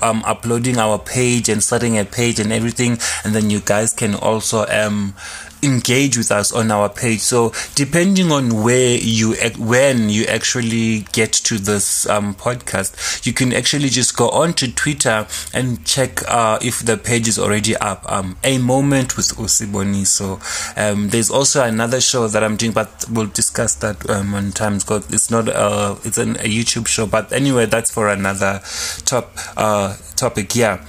um, 0.03 0.23
uploading 0.25 0.79
our 0.79 0.99
page 0.99 1.49
and 1.49 1.63
starting 1.63 1.99
a 1.99 2.05
page 2.05 2.41
and 2.41 2.53
everything, 2.53 2.99
and 3.25 3.35
then 3.35 3.51
you 3.51 3.61
guys 3.61 3.93
can 3.93 4.15
also 4.15 4.67
um, 4.67 5.15
engage 5.63 6.17
with 6.17 6.31
us 6.31 6.53
on 6.53 6.71
our 6.71 6.89
page. 6.89 7.21
So 7.21 7.53
depending 7.75 8.33
on 8.33 8.63
where 8.63 8.97
you 8.97 9.35
when 9.59 10.09
you 10.09 10.25
actually 10.25 11.01
get 11.13 11.33
to 11.33 11.59
this 11.59 12.09
um, 12.09 12.35
podcast, 12.35 13.27
you 13.27 13.33
can 13.33 13.53
actually 13.53 13.89
just 13.89 14.17
go 14.17 14.29
on 14.31 14.55
to 14.55 14.73
Twitter 14.75 15.27
and 15.53 15.85
check 15.85 16.23
uh, 16.29 16.59
if 16.63 16.81
the 16.81 16.97
page 16.97 17.29
is 17.29 17.39
already 17.39 17.77
up. 17.77 18.05
Um, 18.11 18.37
a 18.45 18.59
moment 18.59 19.17
with 19.17 19.27
Usiboni. 19.37 20.07
So 20.07 20.41
um, 20.77 21.09
there's 21.09 21.31
also 21.31 21.65
another 21.65 22.01
show 22.01 22.29
that 22.29 22.43
I'm 22.43 22.57
doing, 22.57 22.73
but 22.73 23.05
we'll 23.11 23.27
discuss 23.27 23.75
that 23.77 24.09
um, 24.11 24.33
when 24.33 24.53
time's 24.53 24.85
got. 24.85 25.13
It's 25.13 25.31
not 25.31 25.49
uh, 25.49 25.97
it's 26.05 26.19
an, 26.19 26.37
a 26.37 26.49
YouTube 26.49 26.87
show, 26.87 27.07
but 27.07 27.33
anyway, 27.33 27.67
that's 27.67 27.93
for 27.93 28.09
another 28.09 28.61
top 29.05 29.37
uh, 29.57 29.97
topic. 30.17 30.55
Yeah. 30.55 30.85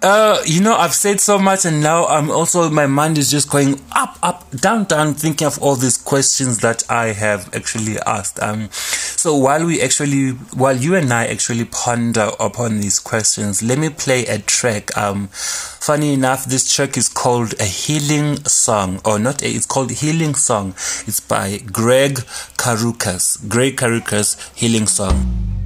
Uh, 0.00 0.40
you 0.46 0.60
know, 0.60 0.76
I've 0.76 0.94
said 0.94 1.18
so 1.18 1.40
much, 1.40 1.64
and 1.64 1.82
now 1.82 2.06
I'm 2.06 2.30
also 2.30 2.70
my 2.70 2.86
mind 2.86 3.18
is 3.18 3.32
just 3.32 3.50
going 3.50 3.80
up, 3.90 4.16
up, 4.22 4.48
down, 4.52 4.84
down, 4.84 5.14
thinking 5.14 5.44
of 5.48 5.60
all 5.60 5.74
these 5.74 5.96
questions 5.96 6.58
that 6.58 6.88
I 6.88 7.06
have 7.06 7.52
actually 7.52 7.98
asked. 8.06 8.40
Um, 8.40 8.68
so 8.70 9.36
while 9.36 9.66
we 9.66 9.82
actually, 9.82 10.30
while 10.54 10.76
you 10.76 10.94
and 10.94 11.12
I 11.12 11.26
actually 11.26 11.64
ponder 11.64 12.30
upon 12.38 12.80
these 12.80 13.00
questions, 13.00 13.60
let 13.60 13.78
me 13.78 13.88
play 13.88 14.24
a 14.26 14.38
track. 14.38 14.96
Um, 14.96 15.30
funny 15.32 16.12
enough, 16.12 16.44
this 16.44 16.72
track 16.72 16.96
is 16.96 17.08
called 17.08 17.54
a 17.58 17.64
healing 17.64 18.36
song, 18.44 19.00
or 19.04 19.18
not? 19.18 19.42
A, 19.42 19.48
it's 19.48 19.66
called 19.66 19.90
healing 19.90 20.36
song. 20.36 20.70
It's 21.08 21.18
by 21.18 21.58
Gregg 21.58 22.18
Karukas. 22.56 23.48
Gregg 23.48 23.76
Karukas 23.76 24.56
healing 24.56 24.86
song. 24.86 25.57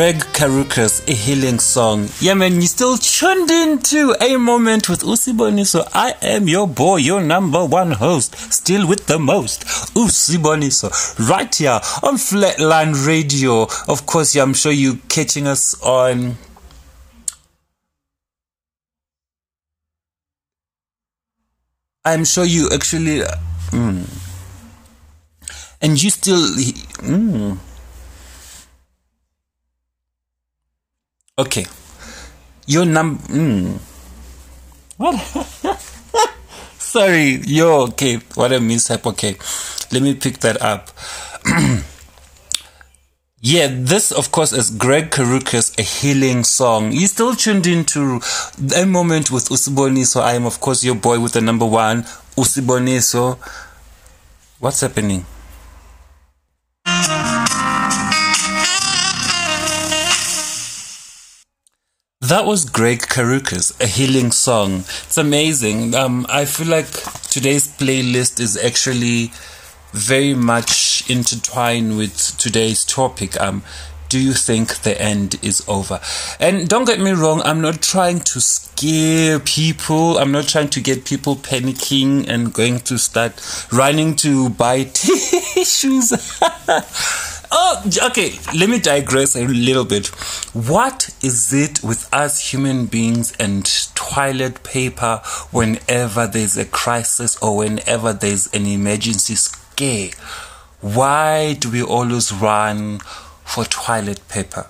Gregg 0.00 0.20
Karukas, 0.32 1.06
a 1.08 1.12
healing 1.12 1.58
song. 1.58 2.08
Yeah, 2.20 2.32
man, 2.32 2.54
you 2.54 2.68
still 2.68 2.96
tuned 2.96 3.50
into 3.50 4.16
a 4.18 4.38
moment 4.38 4.88
with 4.88 5.00
Usiboniso. 5.02 5.86
I 5.92 6.14
am 6.22 6.48
your 6.48 6.66
boy, 6.66 6.96
your 6.96 7.20
number 7.22 7.62
one 7.66 7.90
host, 7.90 8.34
still 8.50 8.88
with 8.88 9.04
the 9.08 9.18
most, 9.18 9.66
Usiboniso, 9.94 10.88
right 11.28 11.54
here 11.54 11.78
on 12.02 12.14
Flatline 12.16 13.06
Radio. 13.06 13.64
Of 13.88 14.06
course, 14.06 14.34
yeah, 14.34 14.42
I'm 14.42 14.54
sure 14.54 14.72
you're 14.72 14.96
catching 15.10 15.46
us 15.46 15.78
on. 15.82 16.38
I'm 22.06 22.24
sure 22.24 22.46
you 22.46 22.70
actually. 22.72 23.20
Mm, 23.68 24.08
and 25.82 26.02
you 26.02 26.08
still. 26.08 26.40
Mm, 27.04 27.58
Okay. 31.40 31.64
Your 32.66 32.84
num. 32.84 33.16
Mm. 33.32 33.78
What? 34.98 35.16
Sorry. 36.78 37.40
Yo. 37.46 37.84
Okay. 37.88 38.16
What 38.34 38.52
a 38.52 38.60
mishap. 38.60 39.06
Okay. 39.06 39.36
Let 39.90 40.02
me 40.02 40.12
pick 40.14 40.40
that 40.40 40.60
up. 40.60 40.90
yeah, 43.40 43.68
this, 43.70 44.12
of 44.12 44.30
course, 44.30 44.52
is 44.52 44.70
Gregg 44.70 45.10
Karukas, 45.10 45.78
a 45.78 45.82
healing 45.82 46.44
song. 46.44 46.92
You 46.92 47.06
still 47.06 47.34
tuned 47.34 47.66
into 47.66 48.20
a 48.76 48.84
moment 48.84 49.30
with 49.30 49.48
Usiboniso. 49.48 50.20
I 50.20 50.34
am, 50.34 50.44
of 50.44 50.60
course, 50.60 50.84
your 50.84 50.94
boy 50.94 51.20
with 51.20 51.32
the 51.32 51.40
number 51.40 51.64
one, 51.64 52.02
Usiboniso. 52.36 53.38
What's 54.58 54.82
happening? 54.82 55.24
That 62.30 62.46
was 62.46 62.64
Gregg 62.64 63.00
Karukas, 63.00 63.72
a 63.80 63.88
healing 63.88 64.30
song. 64.30 64.84
It's 65.02 65.18
amazing. 65.18 65.96
Um, 65.96 66.26
I 66.28 66.44
feel 66.44 66.68
like 66.68 66.86
today's 67.28 67.66
playlist 67.66 68.38
is 68.38 68.56
actually 68.56 69.32
very 69.90 70.34
much 70.34 71.10
intertwined 71.10 71.96
with 71.96 72.38
today's 72.38 72.84
topic. 72.84 73.36
Um, 73.40 73.64
do 74.08 74.20
you 74.20 74.32
think 74.32 74.82
the 74.82 75.02
end 75.02 75.40
is 75.42 75.64
over? 75.66 76.00
And 76.38 76.68
don't 76.68 76.84
get 76.84 77.00
me 77.00 77.10
wrong, 77.10 77.42
I'm 77.44 77.60
not 77.60 77.82
trying 77.82 78.20
to 78.20 78.40
scare 78.40 79.40
people. 79.40 80.16
I'm 80.16 80.30
not 80.30 80.46
trying 80.46 80.68
to 80.68 80.80
get 80.80 81.04
people 81.04 81.34
panicking 81.34 82.28
and 82.28 82.52
going 82.52 82.78
to 82.82 82.96
start 82.96 83.42
running 83.72 84.14
to 84.16 84.50
buy 84.50 84.84
tissues. 84.94 86.12
Oh, 87.52 87.82
okay. 88.04 88.38
Let 88.56 88.68
me 88.68 88.78
digress 88.78 89.34
a 89.34 89.46
little 89.46 89.84
bit. 89.84 90.06
What 90.54 91.10
is 91.22 91.52
it 91.52 91.82
with 91.82 92.08
us 92.12 92.52
human 92.52 92.86
beings 92.86 93.32
and 93.40 93.64
toilet 93.94 94.62
paper 94.62 95.20
whenever 95.50 96.26
there's 96.28 96.56
a 96.56 96.64
crisis 96.64 97.36
or 97.42 97.56
whenever 97.56 98.12
there's 98.12 98.46
an 98.54 98.66
emergency 98.66 99.34
scare? 99.34 100.10
Why 100.80 101.54
do 101.54 101.70
we 101.70 101.82
always 101.82 102.32
run 102.32 103.00
for 103.44 103.64
toilet 103.64 104.26
paper? 104.28 104.66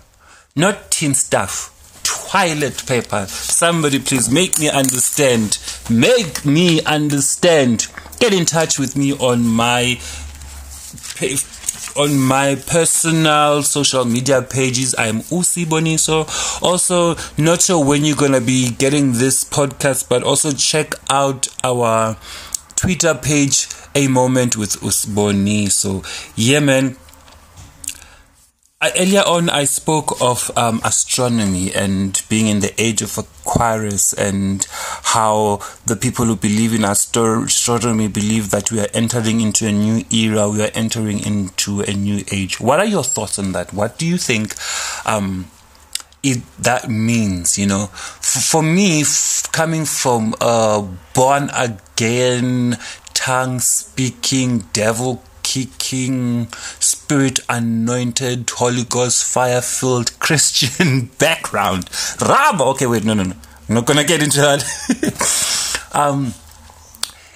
Not 0.56 0.90
tin 0.90 1.14
stuff. 1.14 1.76
Toilet 2.02 2.84
paper. 2.86 3.26
Somebody 3.26 3.98
please 3.98 4.30
make 4.30 4.58
me 4.58 4.70
understand. 4.70 5.58
Make 5.90 6.46
me 6.46 6.82
understand. 6.84 7.88
Get 8.18 8.32
in 8.32 8.46
touch 8.46 8.78
with 8.78 8.96
me 8.96 9.12
on 9.12 9.46
my 9.46 9.98
on 11.96 12.18
my 12.18 12.54
personal 12.66 13.62
social 13.62 14.04
media 14.04 14.42
pages. 14.42 14.94
I'm 14.98 15.18
Usi 15.30 15.66
Boniso. 15.66 16.26
Also, 16.62 17.16
not 17.36 17.62
sure 17.62 17.84
when 17.84 18.04
you're 18.04 18.16
gonna 18.16 18.40
be 18.40 18.70
getting 18.70 19.12
this 19.12 19.44
podcast, 19.44 20.08
but 20.08 20.22
also 20.22 20.52
check 20.52 20.94
out 21.08 21.48
our 21.64 22.16
Twitter 22.76 23.14
page, 23.14 23.68
A 23.94 24.08
Moment 24.08 24.56
with 24.56 24.80
Usboni. 24.80 25.70
So, 25.70 26.02
yeah. 26.36 26.60
Earlier 28.82 29.24
on, 29.26 29.50
I 29.50 29.64
spoke 29.64 30.22
of 30.22 30.50
um, 30.56 30.80
astronomy 30.82 31.70
and 31.74 32.18
being 32.30 32.46
in 32.46 32.60
the 32.60 32.72
age 32.80 33.02
of 33.02 33.18
Aquarius, 33.18 34.14
and 34.14 34.66
how 34.70 35.60
the 35.84 35.96
people 35.96 36.24
who 36.24 36.34
believe 36.34 36.72
in 36.72 36.82
astronomy 36.82 38.08
believe 38.08 38.48
that 38.52 38.72
we 38.72 38.80
are 38.80 38.88
entering 38.94 39.42
into 39.42 39.66
a 39.66 39.72
new 39.72 40.02
era, 40.10 40.48
we 40.48 40.62
are 40.62 40.70
entering 40.72 41.22
into 41.22 41.82
a 41.82 41.92
new 41.92 42.24
age. 42.32 42.58
What 42.58 42.80
are 42.80 42.86
your 42.86 43.04
thoughts 43.04 43.38
on 43.38 43.52
that? 43.52 43.74
What 43.74 43.98
do 43.98 44.06
you 44.06 44.16
think? 44.16 44.54
Um, 45.04 45.50
it 46.22 46.38
that 46.58 46.88
means 46.88 47.58
you 47.58 47.66
know 47.66 47.84
F- 47.92 48.44
for 48.44 48.62
me 48.62 49.02
f- 49.02 49.42
coming 49.52 49.84
from 49.84 50.34
a 50.40 50.86
born 51.14 51.50
again 51.54 52.78
tongue 53.12 53.58
speaking 53.58 54.60
devil 54.72 55.22
kicking, 55.50 56.46
spirit 56.78 57.40
anointed, 57.48 58.48
Holy 58.50 58.84
Ghost 58.84 59.24
fire 59.24 59.60
filled 59.60 60.16
Christian 60.20 61.10
background. 61.18 61.90
Rab. 62.20 62.60
Okay, 62.60 62.86
wait, 62.86 63.04
no, 63.04 63.14
no, 63.14 63.24
no. 63.24 63.34
I'm 63.68 63.74
not 63.74 63.84
gonna 63.84 64.04
get 64.04 64.22
into 64.22 64.40
that. 64.40 65.90
um, 65.92 66.34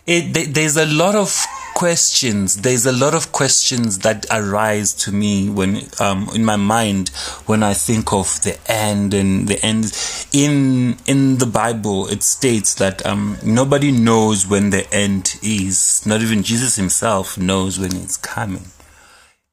it, 0.06 0.54
there's 0.54 0.76
a 0.76 0.86
lot 0.86 1.16
of 1.16 1.44
questions. 1.74 2.62
There's 2.62 2.86
a 2.86 2.92
lot 2.92 3.14
of 3.14 3.32
questions 3.32 3.98
that 4.00 4.24
arise 4.30 4.92
to 4.94 5.12
me 5.12 5.50
when, 5.50 5.82
um, 6.00 6.28
in 6.34 6.44
my 6.44 6.56
mind 6.56 7.08
when 7.46 7.62
I 7.62 7.74
think 7.74 8.12
of 8.12 8.40
the 8.42 8.58
end 8.70 9.12
and 9.12 9.48
the 9.48 9.62
end. 9.64 9.92
In 10.32 10.96
in 11.06 11.38
the 11.38 11.46
Bible, 11.46 12.08
it 12.08 12.22
states 12.22 12.74
that 12.76 13.04
um, 13.04 13.36
nobody 13.44 13.90
knows 13.90 14.46
when 14.46 14.70
the 14.70 14.92
end 14.94 15.36
is. 15.42 16.04
Not 16.06 16.22
even 16.22 16.42
Jesus 16.42 16.76
Himself 16.76 17.36
knows 17.36 17.78
when 17.78 17.94
it's 17.96 18.16
coming. 18.16 18.66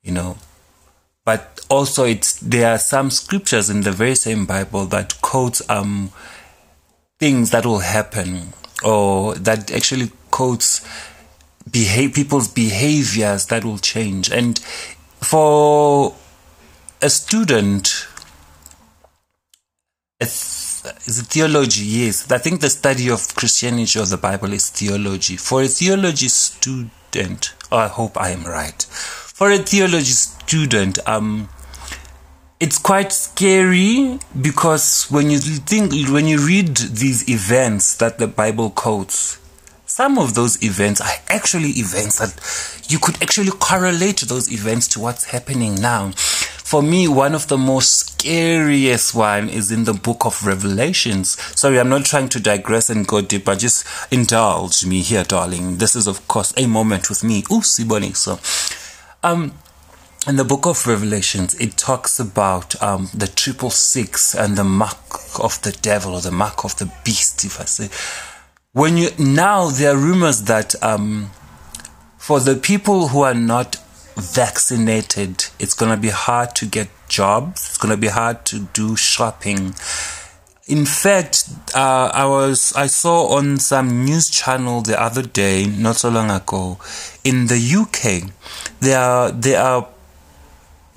You 0.03 0.13
know, 0.13 0.37
but 1.25 1.59
also 1.69 2.05
it's 2.05 2.39
there 2.39 2.71
are 2.73 2.79
some 2.79 3.11
scriptures 3.11 3.69
in 3.69 3.81
the 3.81 3.91
very 3.91 4.15
same 4.15 4.45
Bible 4.45 4.85
that 4.87 5.19
quotes 5.21 5.67
um 5.69 6.11
things 7.19 7.51
that 7.51 7.65
will 7.65 7.79
happen 7.79 8.53
or 8.83 9.35
that 9.35 9.71
actually 9.71 10.11
quotes 10.31 10.81
behave 11.69 12.13
people's 12.13 12.47
behaviors 12.47 13.45
that 13.47 13.63
will 13.63 13.77
change. 13.77 14.31
And 14.31 14.59
for 14.59 16.15
a 17.01 17.09
student 17.09 18.07
it's, 20.19 20.85
is 21.07 21.19
it 21.19 21.25
theology? 21.25 21.83
Yes. 21.83 22.31
I 22.31 22.37
think 22.37 22.61
the 22.61 22.69
study 22.69 23.09
of 23.09 23.35
christianity 23.35 23.99
or 23.99 24.05
the 24.05 24.17
bible 24.17 24.53
is 24.53 24.69
theology. 24.69 25.35
For 25.37 25.63
a 25.63 25.67
theology 25.67 26.27
student 26.27 27.53
oh, 27.71 27.77
i 27.77 27.87
hope 27.87 28.17
i 28.17 28.29
am 28.29 28.43
right. 28.43 28.81
For 28.83 29.49
a 29.51 29.57
theology 29.57 30.11
student 30.13 30.99
um 31.07 31.49
it's 32.59 32.77
quite 32.77 33.11
scary 33.11 34.19
because 34.39 35.07
when 35.09 35.31
you 35.31 35.39
think 35.39 35.91
when 36.11 36.27
you 36.27 36.45
read 36.45 36.77
these 36.77 37.27
events 37.27 37.95
that 37.95 38.19
the 38.19 38.27
bible 38.27 38.69
quotes 38.69 39.40
some 40.01 40.17
of 40.17 40.33
those 40.33 40.63
events 40.63 40.99
are 40.99 41.11
actually 41.27 41.69
events 41.77 42.17
that 42.17 42.91
you 42.91 42.97
could 42.97 43.21
actually 43.21 43.51
correlate 43.51 44.21
those 44.21 44.51
events 44.51 44.87
to 44.87 44.99
what's 44.99 45.25
happening 45.25 45.75
now. 45.75 46.11
for 46.15 46.81
me, 46.81 47.07
one 47.07 47.35
of 47.35 47.47
the 47.49 47.57
most 47.57 47.91
scariest 47.99 49.13
one 49.13 49.47
is 49.47 49.71
in 49.71 49.83
the 49.83 49.93
book 49.93 50.25
of 50.25 50.43
Revelations. 50.43 51.39
Sorry, 51.55 51.79
I'm 51.79 51.89
not 51.89 52.05
trying 52.05 52.29
to 52.29 52.39
digress 52.39 52.89
and 52.89 53.05
go 53.05 53.21
deep, 53.21 53.45
but 53.45 53.59
just 53.59 53.85
indulge 54.11 54.83
me 54.87 55.01
here, 55.01 55.23
darling. 55.23 55.77
This 55.77 55.95
is, 55.95 56.07
of 56.07 56.27
course, 56.27 56.51
a 56.57 56.65
moment 56.65 57.07
with 57.07 57.23
me. 57.23 57.43
Ooh, 57.51 57.61
Siboni. 57.61 58.15
So, 58.15 58.39
um, 59.21 59.53
in 60.27 60.37
the 60.37 60.45
book 60.45 60.65
of 60.65 60.87
Revelations, 60.87 61.53
it 61.59 61.77
talks 61.77 62.19
about 62.19 62.81
um, 62.81 63.09
the 63.13 63.27
triple 63.27 63.69
six 63.69 64.33
and 64.33 64.57
the 64.57 64.63
mark 64.63 64.97
of 65.39 65.61
the 65.61 65.77
devil 65.83 66.15
or 66.15 66.21
the 66.21 66.31
mark 66.31 66.65
of 66.65 66.75
the 66.77 66.91
beast, 67.03 67.45
if 67.45 67.61
I 67.61 67.65
say. 67.65 68.30
When 68.73 68.95
you 68.95 69.09
now 69.19 69.69
there 69.69 69.93
are 69.93 69.97
rumors 69.97 70.43
that 70.43 70.81
um, 70.81 71.31
for 72.17 72.39
the 72.39 72.55
people 72.55 73.09
who 73.09 73.21
are 73.23 73.33
not 73.33 73.75
vaccinated, 74.15 75.47
it's 75.59 75.73
going 75.73 75.91
to 75.91 75.97
be 75.97 76.07
hard 76.07 76.55
to 76.55 76.65
get 76.65 76.87
jobs. 77.09 77.67
It's 77.67 77.77
going 77.77 77.93
to 77.93 77.99
be 77.99 78.07
hard 78.07 78.45
to 78.45 78.59
do 78.71 78.95
shopping. 78.95 79.75
In 80.67 80.85
fact, 80.85 81.49
uh, 81.75 82.11
I 82.13 82.25
was 82.25 82.71
I 82.73 82.87
saw 82.87 83.35
on 83.35 83.57
some 83.57 84.05
news 84.05 84.29
channel 84.29 84.81
the 84.81 84.97
other 85.01 85.23
day, 85.23 85.65
not 85.65 85.97
so 85.97 86.09
long 86.09 86.31
ago, 86.31 86.79
in 87.25 87.47
the 87.47 87.59
UK, 87.59 88.31
there 88.79 88.99
are 89.01 89.31
there 89.31 89.61
are 89.61 89.89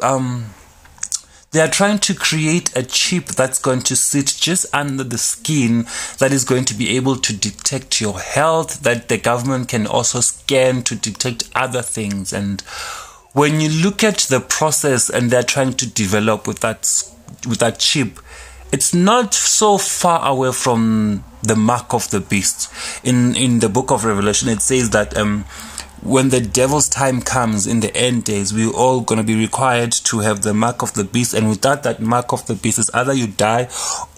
um 0.00 0.53
they 1.54 1.60
are 1.60 1.68
trying 1.68 2.00
to 2.00 2.14
create 2.14 2.76
a 2.76 2.82
chip 2.82 3.26
that's 3.26 3.60
going 3.60 3.80
to 3.82 3.94
sit 3.94 4.26
just 4.26 4.66
under 4.74 5.04
the 5.04 5.16
skin 5.16 5.86
that 6.18 6.32
is 6.32 6.44
going 6.44 6.64
to 6.64 6.74
be 6.74 6.96
able 6.96 7.14
to 7.14 7.32
detect 7.32 8.00
your 8.00 8.18
health 8.18 8.80
that 8.82 9.08
the 9.08 9.16
government 9.16 9.68
can 9.68 9.86
also 9.86 10.20
scan 10.20 10.82
to 10.82 10.96
detect 10.96 11.48
other 11.54 11.80
things. 11.80 12.32
And 12.32 12.60
when 13.34 13.60
you 13.60 13.68
look 13.68 14.02
at 14.02 14.18
the 14.18 14.40
process 14.40 15.08
and 15.08 15.30
they're 15.30 15.44
trying 15.44 15.74
to 15.74 15.86
develop 15.88 16.48
with 16.48 16.58
that 16.58 16.80
with 17.46 17.60
that 17.60 17.78
chip 17.78 18.18
it's 18.72 18.92
not 18.92 19.32
so 19.32 19.78
far 19.78 20.26
away 20.26 20.50
from 20.50 21.22
the 21.44 21.54
mark 21.54 21.94
of 21.94 22.10
the 22.10 22.18
beast. 22.18 22.68
In 23.04 23.36
in 23.36 23.60
the 23.60 23.68
book 23.68 23.92
of 23.92 24.04
revelation 24.04 24.48
it 24.48 24.60
says 24.60 24.90
that 24.90 25.16
um 25.16 25.44
when 26.04 26.28
the 26.28 26.40
devil's 26.40 26.88
time 26.88 27.22
comes 27.22 27.66
in 27.66 27.80
the 27.80 27.94
end 27.96 28.24
days, 28.24 28.52
we're 28.52 28.70
all 28.70 29.00
going 29.00 29.18
to 29.18 29.24
be 29.24 29.34
required 29.34 29.90
to 29.90 30.18
have 30.20 30.42
the 30.42 30.52
mark 30.52 30.82
of 30.82 30.92
the 30.92 31.02
beast. 31.02 31.32
And 31.32 31.48
without 31.48 31.82
that 31.84 32.00
mark 32.00 32.32
of 32.32 32.46
the 32.46 32.54
beast, 32.54 32.78
is 32.78 32.90
either 32.92 33.14
you 33.14 33.26
die 33.26 33.68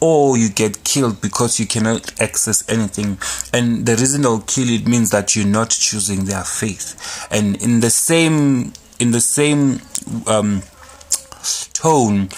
or 0.01 0.37
you 0.37 0.49
get 0.49 0.83
killed 0.83 1.20
because 1.20 1.61
you 1.61 1.66
cannot 1.66 2.20
access 2.20 2.68
anything. 2.68 3.18
And 3.53 3.87
the 3.87 3.92
reason 3.92 4.22
they'll 4.22 4.40
kill 4.40 4.68
it 4.68 4.88
means 4.88 5.11
that 5.11 5.37
you're 5.37 5.46
not 5.46 5.70
choosing 5.70 6.25
their 6.25 6.42
faith. 6.42 7.29
And 7.31 7.62
in 7.62 7.81
the 7.81 7.90
same, 7.90 8.72
in 8.99 9.12
the 9.12 9.20
same, 9.20 9.81
um, 10.27 10.62
tone, 11.72 12.29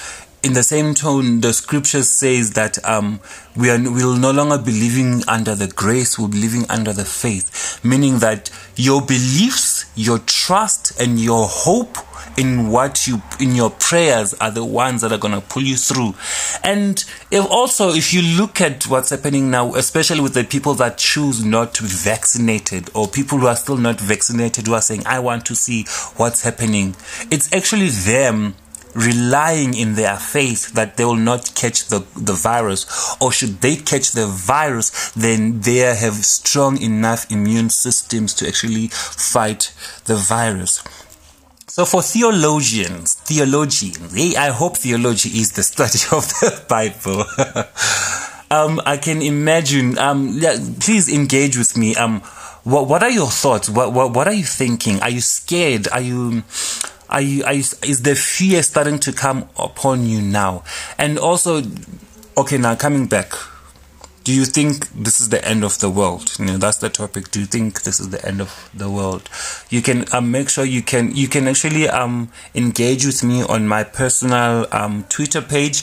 in 0.42 0.52
the 0.52 0.62
same 0.62 0.94
tone, 0.94 1.40
the 1.40 1.52
scripture 1.52 2.02
says 2.02 2.52
that 2.52 2.84
um, 2.84 3.20
we 3.56 3.70
are 3.70 3.78
will 3.78 4.16
no 4.16 4.30
longer 4.30 4.58
be 4.58 4.72
living 4.72 5.22
under 5.26 5.54
the 5.54 5.66
grace, 5.66 6.18
we'll 6.18 6.28
be 6.28 6.38
living 6.38 6.64
under 6.68 6.92
the 6.92 7.04
faith, 7.04 7.84
meaning 7.84 8.18
that 8.20 8.50
your 8.76 9.00
beliefs, 9.00 9.90
your 9.96 10.18
trust, 10.20 11.00
and 11.00 11.18
your 11.18 11.46
hope 11.48 11.98
in 12.36 12.70
what 12.70 13.06
you 13.06 13.20
in 13.40 13.54
your 13.56 13.70
prayers 13.70 14.32
are 14.34 14.52
the 14.52 14.64
ones 14.64 15.02
that 15.02 15.12
are 15.12 15.18
going 15.18 15.34
to 15.34 15.40
pull 15.40 15.62
you 15.62 15.76
through. 15.76 16.14
And 16.62 17.04
if 17.30 17.44
also 17.50 17.90
if 17.90 18.14
you 18.14 18.22
look 18.22 18.60
at 18.60 18.86
what's 18.86 19.10
happening 19.10 19.50
now 19.50 19.74
especially 19.74 20.20
with 20.20 20.34
the 20.34 20.44
people 20.44 20.74
that 20.74 20.98
choose 20.98 21.44
not 21.44 21.74
to 21.74 21.82
be 21.82 21.88
vaccinated 21.88 22.90
or 22.94 23.08
people 23.08 23.38
who 23.38 23.46
are 23.46 23.56
still 23.56 23.76
not 23.76 24.00
vaccinated 24.00 24.66
who 24.66 24.74
are 24.74 24.80
saying 24.80 25.02
i 25.06 25.18
want 25.18 25.44
to 25.46 25.54
see 25.54 25.84
what's 26.16 26.42
happening 26.42 26.94
it's 27.30 27.52
actually 27.52 27.88
them 27.88 28.54
relying 28.94 29.74
in 29.74 29.94
their 29.94 30.16
faith 30.16 30.72
that 30.72 30.96
they 30.96 31.04
will 31.04 31.16
not 31.16 31.54
catch 31.54 31.86
the, 31.88 32.00
the 32.16 32.32
virus, 32.32 32.86
or 33.20 33.32
should 33.32 33.60
they 33.60 33.76
catch 33.76 34.12
the 34.12 34.26
virus, 34.26 35.10
then 35.12 35.60
they 35.60 35.76
have 35.76 36.14
strong 36.14 36.80
enough 36.80 37.30
immune 37.30 37.70
systems 37.70 38.34
to 38.34 38.46
actually 38.46 38.88
fight 38.88 39.72
the 40.06 40.16
virus. 40.16 40.82
So 41.66 41.84
for 41.84 42.02
theologians, 42.02 43.14
theologians, 43.14 44.12
I 44.36 44.48
hope 44.48 44.78
theology 44.78 45.28
is 45.38 45.52
the 45.52 45.62
study 45.62 46.00
of 46.16 46.26
the 46.40 46.64
Bible. 46.68 47.24
um, 48.50 48.80
I 48.84 48.96
can 48.96 49.22
imagine. 49.22 49.96
Um, 49.98 50.30
yeah, 50.32 50.56
please 50.80 51.08
engage 51.12 51.56
with 51.56 51.76
me. 51.76 51.94
Um, 51.94 52.20
what 52.64 52.88
what 52.88 53.02
are 53.02 53.10
your 53.10 53.28
thoughts? 53.28 53.70
What 53.70 53.92
what 53.92 54.12
what 54.12 54.26
are 54.26 54.32
you 54.32 54.44
thinking? 54.44 55.00
Are 55.02 55.10
you 55.10 55.20
scared? 55.20 55.88
Are 55.88 56.00
you 56.00 56.42
are 57.08 57.20
you, 57.20 57.44
are 57.44 57.54
you, 57.54 57.60
is 57.60 58.02
the 58.02 58.14
fear 58.14 58.62
starting 58.62 58.98
to 59.00 59.12
come 59.12 59.48
upon 59.58 60.06
you 60.06 60.20
now? 60.20 60.64
And 60.98 61.18
also, 61.18 61.62
okay, 62.36 62.58
now 62.58 62.74
coming 62.74 63.06
back, 63.06 63.32
do 64.24 64.34
you 64.34 64.44
think 64.44 64.90
this 64.90 65.22
is 65.22 65.30
the 65.30 65.42
end 65.42 65.64
of 65.64 65.78
the 65.78 65.88
world? 65.88 66.36
You 66.38 66.44
know, 66.44 66.58
that's 66.58 66.76
the 66.76 66.90
topic. 66.90 67.30
Do 67.30 67.40
you 67.40 67.46
think 67.46 67.84
this 67.84 67.98
is 67.98 68.10
the 68.10 68.22
end 68.26 68.42
of 68.42 68.70
the 68.74 68.90
world? 68.90 69.26
You 69.70 69.80
can 69.80 70.04
um, 70.12 70.30
make 70.30 70.50
sure 70.50 70.66
you 70.66 70.82
can 70.82 71.16
you 71.16 71.28
can 71.28 71.48
actually 71.48 71.88
um, 71.88 72.30
engage 72.54 73.06
with 73.06 73.24
me 73.24 73.42
on 73.42 73.66
my 73.66 73.84
personal 73.84 74.66
um, 74.70 75.04
Twitter 75.08 75.40
page 75.40 75.82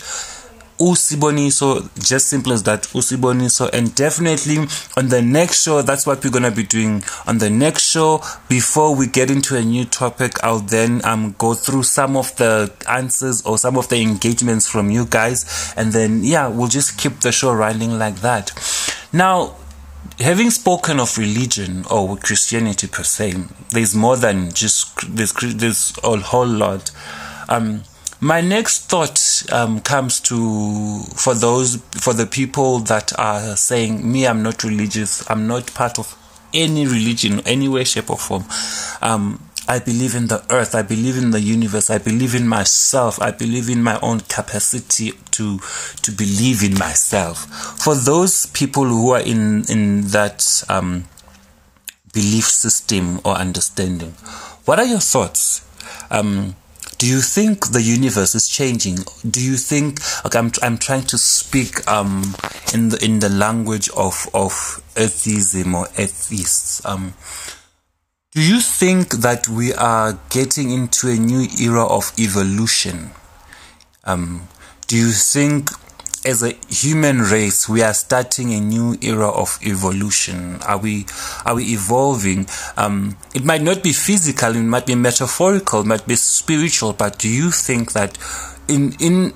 Usiboniso, 0.79 1.89
just 2.03 2.27
simple 2.27 2.51
as 2.51 2.63
that, 2.63 2.83
Usiboniso. 2.83 3.69
And 3.71 3.95
definitely 3.95 4.57
on 4.97 5.07
the 5.09 5.21
next 5.21 5.63
show, 5.63 5.81
that's 5.81 6.05
what 6.05 6.23
we're 6.23 6.31
to 6.31 6.51
be 6.51 6.63
doing. 6.63 7.03
On 7.27 7.37
the 7.37 7.49
next 7.49 7.83
show, 7.83 8.21
before 8.49 8.93
we 8.93 9.07
get 9.07 9.31
into 9.31 9.55
a 9.55 9.63
new 9.63 9.85
topic, 9.85 10.43
I'll 10.43 10.59
then 10.59 11.03
um, 11.05 11.33
go 11.37 11.53
through 11.53 11.83
some 11.83 12.17
of 12.17 12.35
the 12.35 12.73
answers 12.89 13.41
or 13.43 13.57
some 13.57 13.77
of 13.77 13.87
the 13.87 14.01
engagements 14.01 14.67
from 14.67 14.91
you 14.91 15.05
guys. 15.05 15.73
And 15.77 15.93
then, 15.93 16.23
yeah, 16.23 16.47
we'll 16.49 16.67
just 16.67 16.97
keep 16.97 17.21
the 17.21 17.31
show 17.31 17.53
running 17.53 17.97
like 17.97 18.17
that. 18.17 18.51
Now, 19.13 19.55
having 20.19 20.49
spoken 20.49 20.99
of 20.99 21.17
religion 21.17 21.85
or 21.89 22.17
Christianity 22.17 22.87
per 22.87 23.03
se, 23.03 23.35
there's 23.69 23.95
more 23.95 24.17
than 24.17 24.51
just, 24.51 25.15
there's, 25.15 25.31
there's 25.33 25.93
a 26.03 26.17
whole 26.17 26.47
lot. 26.47 26.91
Um, 27.47 27.83
my 28.25 28.41
next 28.41 28.89
thought 28.89 29.43
um, 29.51 29.79
comes 29.81 30.19
to 30.19 30.99
for 31.13 31.35
those 31.35 31.75
for 31.91 32.11
the 32.11 32.25
people 32.25 32.79
that 32.79 33.17
are 33.19 33.55
saying 33.55 34.11
me 34.11 34.25
i'm 34.25 34.41
not 34.41 34.63
religious 34.63 35.29
i'm 35.29 35.45
not 35.45 35.71
part 35.75 35.99
of 35.99 36.17
any 36.51 36.87
religion 36.87 37.39
any 37.41 37.67
way 37.67 37.83
shape 37.83 38.09
or 38.09 38.17
form 38.17 38.43
um, 39.03 39.39
I 39.67 39.79
believe 39.79 40.13
in 40.13 40.27
the 40.27 40.45
earth. 40.51 40.75
I 40.75 40.83
believe 40.83 41.17
in 41.17 41.31
the 41.31 41.41
universe. 41.41 41.89
I 41.89 41.97
believe 41.97 42.35
in 42.35 42.47
myself. 42.47 43.19
I 43.19 43.31
believe 43.31 43.67
in 43.67 43.81
my 43.81 43.99
own 43.99 44.19
capacity 44.19 45.13
to 45.31 45.57
to 46.03 46.11
believe 46.11 46.63
in 46.63 46.77
myself. 46.77 47.47
For 47.83 47.95
those 47.95 48.45
people 48.45 48.85
who 48.85 49.09
are 49.09 49.21
in 49.21 49.65
in 49.67 50.01
that 50.09 50.63
um, 50.69 51.05
belief 52.13 52.45
system 52.45 53.19
or 53.25 53.33
understanding, 53.33 54.11
what 54.65 54.77
are 54.77 54.85
your 54.85 54.99
thoughts? 54.99 55.65
Um, 56.11 56.55
do 57.05 57.11
you 57.11 57.21
think 57.21 57.67
the 57.67 57.83
universe 57.83 58.33
is 58.33 58.47
changing? 58.47 58.97
Do 59.29 59.39
you 59.39 59.57
think 59.57 59.99
okay, 60.25 60.39
I'm 60.39 60.51
I'm 60.63 60.79
trying 60.79 61.05
to 61.13 61.19
speak 61.19 61.87
um 61.87 62.35
in 62.73 62.89
the 62.89 62.97
in 63.05 63.19
the 63.19 63.29
language 63.29 63.89
of 63.89 64.27
of 64.33 64.81
atheism 64.97 65.75
or 65.75 65.87
atheists 65.99 66.83
um 66.83 67.13
do 68.31 68.41
you 68.41 68.59
think 68.59 69.21
that 69.27 69.47
we 69.47 69.71
are 69.75 70.17
getting 70.31 70.71
into 70.71 71.07
a 71.07 71.15
new 71.15 71.47
era 71.61 71.85
of 71.85 72.11
evolution? 72.17 73.11
Um, 74.03 74.47
do 74.87 74.97
you 74.97 75.11
think 75.11 75.69
as 76.25 76.43
a 76.43 76.55
human 76.67 77.19
race, 77.19 77.69
we 77.69 77.81
are 77.83 77.93
starting 77.93 78.53
a 78.53 78.59
new 78.59 78.97
era 79.01 79.29
of 79.29 79.59
evolution. 79.65 80.61
Are 80.63 80.77
we, 80.77 81.05
are 81.45 81.55
we 81.55 81.73
evolving? 81.73 82.47
Um, 82.75 83.17
it 83.33 83.45
might 83.45 83.61
not 83.61 83.83
be 83.83 83.93
physical, 83.93 84.55
it 84.55 84.61
might 84.63 84.85
be 84.85 84.95
metaphorical, 84.95 85.81
it 85.81 85.85
might 85.85 86.07
be 86.07 86.15
spiritual, 86.15 86.93
but 86.93 87.19
do 87.19 87.29
you 87.29 87.51
think 87.51 87.93
that 87.93 88.17
in, 88.67 88.93
in 88.99 89.33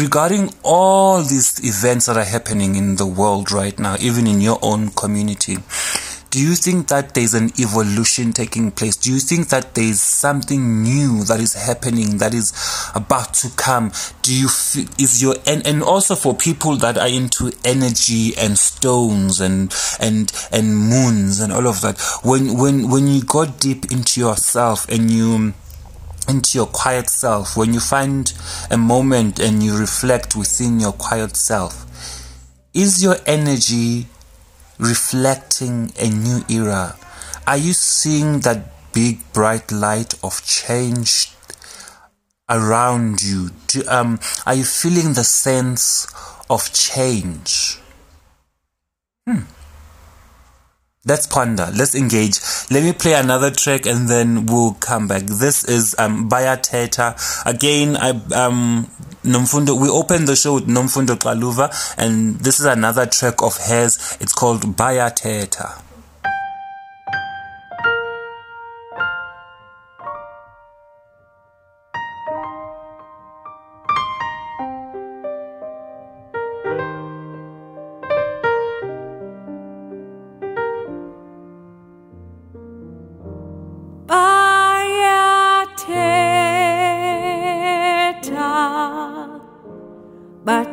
regarding 0.00 0.52
all 0.64 1.22
these 1.22 1.60
events 1.64 2.06
that 2.06 2.16
are 2.16 2.24
happening 2.24 2.74
in 2.74 2.96
the 2.96 3.06
world 3.06 3.52
right 3.52 3.78
now, 3.78 3.96
even 4.00 4.26
in 4.26 4.40
your 4.40 4.58
own 4.60 4.90
community, 4.90 5.58
do 6.32 6.40
you 6.40 6.54
think 6.54 6.88
that 6.88 7.12
there's 7.12 7.34
an 7.34 7.50
evolution 7.60 8.32
taking 8.32 8.70
place? 8.70 8.96
Do 8.96 9.12
you 9.12 9.18
think 9.18 9.48
that 9.50 9.74
there's 9.74 10.00
something 10.00 10.82
new 10.82 11.24
that 11.24 11.40
is 11.40 11.52
happening 11.52 12.16
that 12.18 12.32
is 12.32 12.54
about 12.94 13.34
to 13.34 13.50
come? 13.50 13.92
Do 14.22 14.34
you 14.34 14.48
feel, 14.48 14.86
is 14.98 15.20
your 15.22 15.36
and, 15.46 15.64
and 15.66 15.82
also 15.82 16.14
for 16.14 16.34
people 16.34 16.76
that 16.76 16.96
are 16.96 17.06
into 17.06 17.52
energy 17.66 18.32
and 18.38 18.56
stones 18.56 19.42
and 19.42 19.74
and 20.00 20.32
and 20.50 20.74
moons 20.74 21.38
and 21.38 21.52
all 21.52 21.66
of 21.66 21.82
that 21.82 22.00
when 22.24 22.56
when 22.56 22.88
when 22.88 23.08
you 23.08 23.22
go 23.24 23.44
deep 23.44 23.92
into 23.92 24.18
yourself 24.18 24.88
and 24.88 25.10
you 25.10 25.52
into 26.30 26.56
your 26.56 26.66
quiet 26.66 27.10
self 27.10 27.58
when 27.58 27.74
you 27.74 27.80
find 27.80 28.32
a 28.70 28.78
moment 28.78 29.38
and 29.38 29.62
you 29.62 29.78
reflect 29.78 30.34
within 30.34 30.80
your 30.80 30.92
quiet 30.92 31.36
self 31.36 31.84
is 32.72 33.02
your 33.02 33.16
energy 33.26 34.06
reflecting 34.82 35.92
a 35.98 36.10
new 36.10 36.44
era? 36.50 36.96
Are 37.46 37.56
you 37.56 37.72
seeing 37.72 38.40
that 38.40 38.92
big 38.92 39.20
bright 39.32 39.70
light 39.70 40.14
of 40.22 40.44
change 40.44 41.30
around 42.50 43.22
you? 43.22 43.50
Do, 43.68 43.82
um, 43.88 44.18
are 44.44 44.54
you 44.54 44.64
feeling 44.64 45.14
the 45.14 45.24
sense 45.24 46.06
of 46.50 46.72
change? 46.72 47.78
Hmm. 49.26 49.46
Let's 51.04 51.26
ponder. 51.26 51.68
Let's 51.74 51.96
engage. 51.96 52.38
Let 52.70 52.84
me 52.84 52.92
play 52.92 53.14
another 53.14 53.50
track 53.50 53.86
and 53.86 54.08
then 54.08 54.46
we'll 54.46 54.74
come 54.74 55.08
back. 55.08 55.22
This 55.22 55.64
is 55.64 55.96
um 55.98 56.30
Bayathetha. 56.30 57.44
Again, 57.44 57.96
I 57.96 58.10
um 58.10 58.88
Nomfundo. 59.24 59.80
We 59.80 59.88
opened 59.88 60.28
the 60.28 60.36
show 60.36 60.54
with 60.54 60.68
Nomfundo 60.68 61.16
Xaluva 61.16 61.96
and 61.98 62.36
this 62.36 62.60
is 62.60 62.66
another 62.66 63.06
track 63.06 63.42
of 63.42 63.56
hers. 63.56 64.16
It's 64.20 64.32
called 64.32 64.62
Bayathetha. 64.62 65.82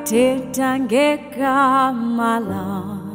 Bathetha 0.09 0.69
ngegama 0.89 2.33
lam 2.41 3.05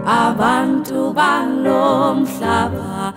abantu 0.05 1.13
balo 1.17 2.15
mhlaba 2.19 3.13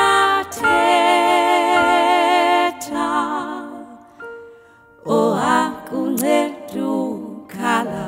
oh, 5.06 5.36
oakuncedukala 5.36 8.08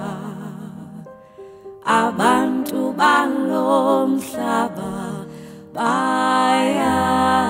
abantu 1.85 2.93
balo 2.99 4.07
mhlaba 4.07 4.91
bayaa 5.75 7.44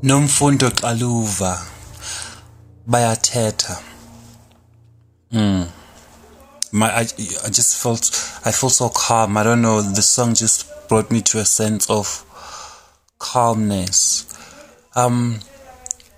Nomfundo 0.00 0.70
Xaluva 0.70 1.58
bayathetha. 2.86 3.82
Mm. 5.32 5.68
My 6.70 6.86
I, 6.88 7.00
I 7.00 7.50
just 7.50 7.82
felt 7.82 8.04
I 8.44 8.52
feel 8.52 8.70
so 8.70 8.90
calm. 8.90 9.36
I 9.36 9.42
don't 9.42 9.60
know. 9.60 9.82
The 9.82 10.02
song 10.02 10.34
just 10.34 10.66
brought 10.88 11.10
me 11.10 11.20
to 11.22 11.40
a 11.40 11.44
sense 11.44 11.90
of 11.90 12.24
calmness. 13.18 14.24
Um, 14.94 15.40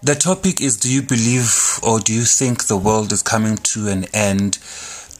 the 0.03 0.15
topic 0.15 0.61
is: 0.61 0.77
Do 0.77 0.93
you 0.93 1.01
believe 1.01 1.81
or 1.83 2.01
do 2.01 2.13
you 2.13 2.25
think 2.25 2.67
the 2.67 2.77
world 2.77 3.13
is 3.13 3.23
coming 3.23 3.57
to 3.57 3.89
an 3.89 4.05
end? 4.13 4.59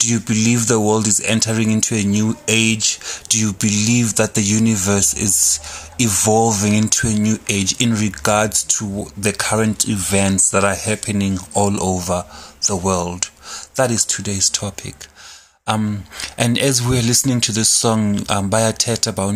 Do 0.01 0.09
you 0.09 0.19
believe 0.19 0.65
the 0.65 0.79
world 0.79 1.05
is 1.05 1.21
entering 1.23 1.69
into 1.69 1.93
a 1.93 2.03
new 2.03 2.35
age? 2.47 2.97
Do 3.29 3.37
you 3.37 3.53
believe 3.53 4.15
that 4.15 4.33
the 4.33 4.41
universe 4.41 5.13
is 5.13 5.59
evolving 5.99 6.73
into 6.73 7.07
a 7.07 7.13
new 7.13 7.37
age 7.47 7.79
in 7.79 7.93
regards 7.93 8.63
to 8.79 9.11
the 9.15 9.31
current 9.31 9.87
events 9.87 10.49
that 10.49 10.63
are 10.63 10.73
happening 10.73 11.37
all 11.53 11.79
over 11.83 12.25
the 12.65 12.75
world? 12.75 13.29
That 13.75 13.91
is 13.91 14.03
today's 14.03 14.49
topic. 14.49 15.05
Um, 15.67 16.05
and 16.35 16.57
as 16.57 16.81
we're 16.81 17.03
listening 17.03 17.39
to 17.41 17.51
this 17.51 17.69
song 17.69 18.21
um, 18.27 18.49
Bayathetha 18.49 19.15
by 19.15 19.27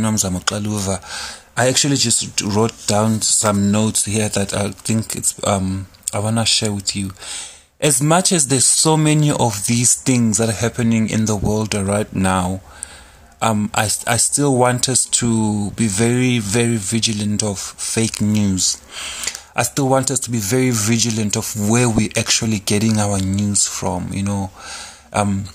I 1.55 1.68
actually 1.68 1.97
just 1.97 2.41
wrote 2.41 2.88
down 2.88 3.22
some 3.22 3.72
notes 3.72 4.05
here 4.05 4.30
that 4.30 4.51
I 4.51 4.72
think 4.72 5.16
it's 5.16 5.39
um, 5.45 5.86
I 6.11 6.18
wanna 6.18 6.43
share 6.47 6.74
with 6.74 6.95
you. 6.95 7.11
As 7.80 8.01
much 8.01 8.32
as 8.32 8.47
there's 8.47 8.65
so 8.65 8.95
many 8.95 9.32
of 9.32 9.65
these 9.67 9.95
things 9.95 10.38
that 10.38 10.49
are 10.49 10.53
happening 10.53 11.09
in 11.09 11.26
the 11.26 11.36
world 11.36 11.73
right 11.73 12.13
now, 12.15 12.61
um, 13.41 13.69
I, 13.73 13.84
I 14.07 14.17
still 14.17 14.55
want 14.57 14.88
us 14.88 15.05
to 15.05 15.71
be 15.71 15.88
very, 15.88 16.39
very 16.39 16.78
vigilant 16.78 17.43
of 17.43 17.59
fake 17.59 18.21
news. 18.21 18.82
I 19.57 19.63
still 19.63 19.89
want 19.89 20.09
us 20.09 20.19
to 20.21 20.32
be 20.32 20.38
very 20.38 20.71
vigilant 20.71 21.36
of 21.36 21.69
where 21.69 21.89
we're 21.89 22.09
actually 22.17 22.59
getting 22.59 22.97
our 22.97 23.19
news 23.19 23.67
from, 23.67 24.11
you 24.13 24.23
know. 24.23 24.51
Um, 25.11 25.45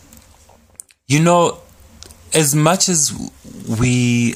you 1.09 1.21
know, 1.21 1.59
as 2.35 2.55
much 2.55 2.89
as 2.89 3.12
we 3.81 4.35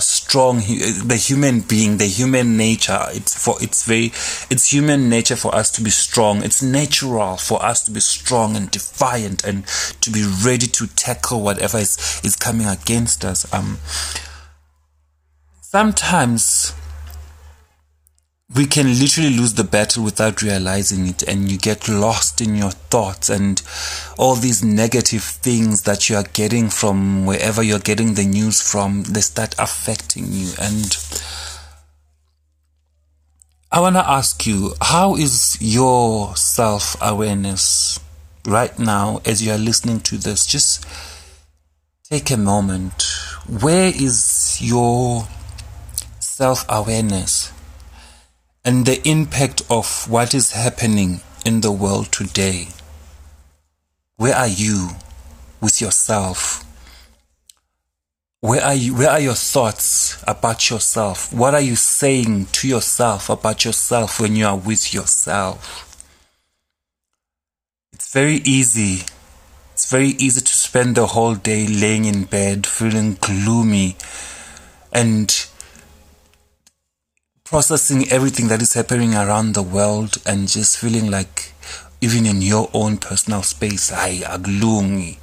strong, 0.00 0.58
the 0.58 1.20
human 1.20 1.60
being, 1.60 1.98
the 1.98 2.06
human 2.06 2.56
nature, 2.56 2.98
it's 3.10 3.36
for, 3.42 3.56
it's 3.60 3.84
very, 3.84 4.06
it's 4.50 4.72
human 4.72 5.08
nature 5.08 5.36
for 5.36 5.54
us 5.54 5.70
to 5.72 5.82
be 5.82 5.90
strong. 5.90 6.42
It's 6.42 6.62
natural 6.62 7.36
for 7.36 7.62
us 7.64 7.82
to 7.84 7.90
be 7.90 8.00
strong 8.00 8.56
and 8.56 8.70
defiant 8.70 9.44
and 9.44 9.66
to 10.00 10.10
be 10.10 10.24
ready 10.44 10.66
to 10.66 10.86
tackle 10.86 11.42
whatever 11.42 11.78
is, 11.78 12.20
is 12.24 12.36
coming 12.36 12.66
against 12.66 13.24
us. 13.24 13.52
Um, 13.52 13.78
sometimes 15.60 16.72
we 18.54 18.64
can 18.64 18.86
literally 18.86 19.36
lose 19.36 19.54
the 19.54 19.64
battle 19.64 20.04
without 20.04 20.40
realizing 20.40 21.08
it 21.08 21.22
and 21.24 21.50
you 21.50 21.58
get 21.58 21.88
lost 21.88 22.40
in 22.40 22.54
your 22.54 22.70
thoughts 22.70 23.28
and 23.28 23.60
all 24.16 24.36
these 24.36 24.62
negative 24.62 25.22
things 25.22 25.82
that 25.82 26.08
you 26.08 26.14
are 26.14 26.22
getting 26.32 26.68
from 26.68 27.26
wherever 27.26 27.60
you're 27.60 27.80
getting 27.80 28.14
the 28.14 28.24
news 28.24 28.60
from 28.60 29.02
they 29.02 29.20
start 29.20 29.54
affecting 29.58 30.26
you. 30.28 30.52
And 30.60 30.96
i 33.72 33.80
want 33.80 33.96
to 33.96 34.08
ask 34.08 34.46
you 34.46 34.74
how 34.80 35.16
is 35.16 35.58
your 35.60 36.36
self-awareness 36.36 37.98
right 38.46 38.78
now 38.78 39.20
as 39.24 39.44
you 39.44 39.50
are 39.50 39.58
listening 39.58 39.98
to 40.00 40.16
this? 40.16 40.46
Just 40.46 40.86
take 42.04 42.30
a 42.30 42.36
moment. 42.36 43.02
Where 43.48 43.88
is 43.88 44.58
your 44.62 45.26
self-awareness 46.20 47.55
and 48.66 48.84
the 48.84 49.00
impact 49.08 49.62
of 49.70 50.10
what 50.10 50.34
is 50.34 50.50
happening 50.50 51.20
in 51.44 51.60
the 51.60 51.70
world 51.70 52.10
today. 52.10 52.66
Where 54.16 54.34
are 54.34 54.48
you 54.48 54.90
with 55.60 55.80
yourself? 55.80 56.64
Where 58.40 58.60
are 58.60 58.74
you, 58.74 58.96
where 58.96 59.10
are 59.10 59.20
your 59.20 59.34
thoughts 59.34 60.20
about 60.26 60.68
yourself? 60.68 61.32
What 61.32 61.54
are 61.54 61.60
you 61.60 61.76
saying 61.76 62.46
to 62.46 62.66
yourself 62.66 63.30
about 63.30 63.64
yourself 63.64 64.18
when 64.18 64.34
you 64.34 64.46
are 64.46 64.56
with 64.56 64.92
yourself? 64.92 66.04
It's 67.92 68.12
very 68.12 68.40
easy. 68.44 69.04
It's 69.74 69.88
very 69.88 70.08
easy 70.08 70.40
to 70.40 70.52
spend 70.52 70.96
the 70.96 71.06
whole 71.06 71.36
day 71.36 71.68
laying 71.68 72.04
in 72.04 72.24
bed 72.24 72.66
feeling 72.66 73.16
gloomy 73.20 73.96
and 74.92 75.46
processing 77.46 78.10
everything 78.10 78.48
that 78.48 78.60
is 78.60 78.74
happening 78.74 79.14
around 79.14 79.52
the 79.54 79.62
world 79.62 80.16
and 80.26 80.48
just 80.48 80.78
feeling 80.78 81.08
like 81.08 81.52
even 82.00 82.26
in 82.26 82.42
your 82.42 82.68
own 82.74 82.96
personal 82.96 83.40
space 83.40 83.92
i 83.92 84.20
gloomy 84.42 85.16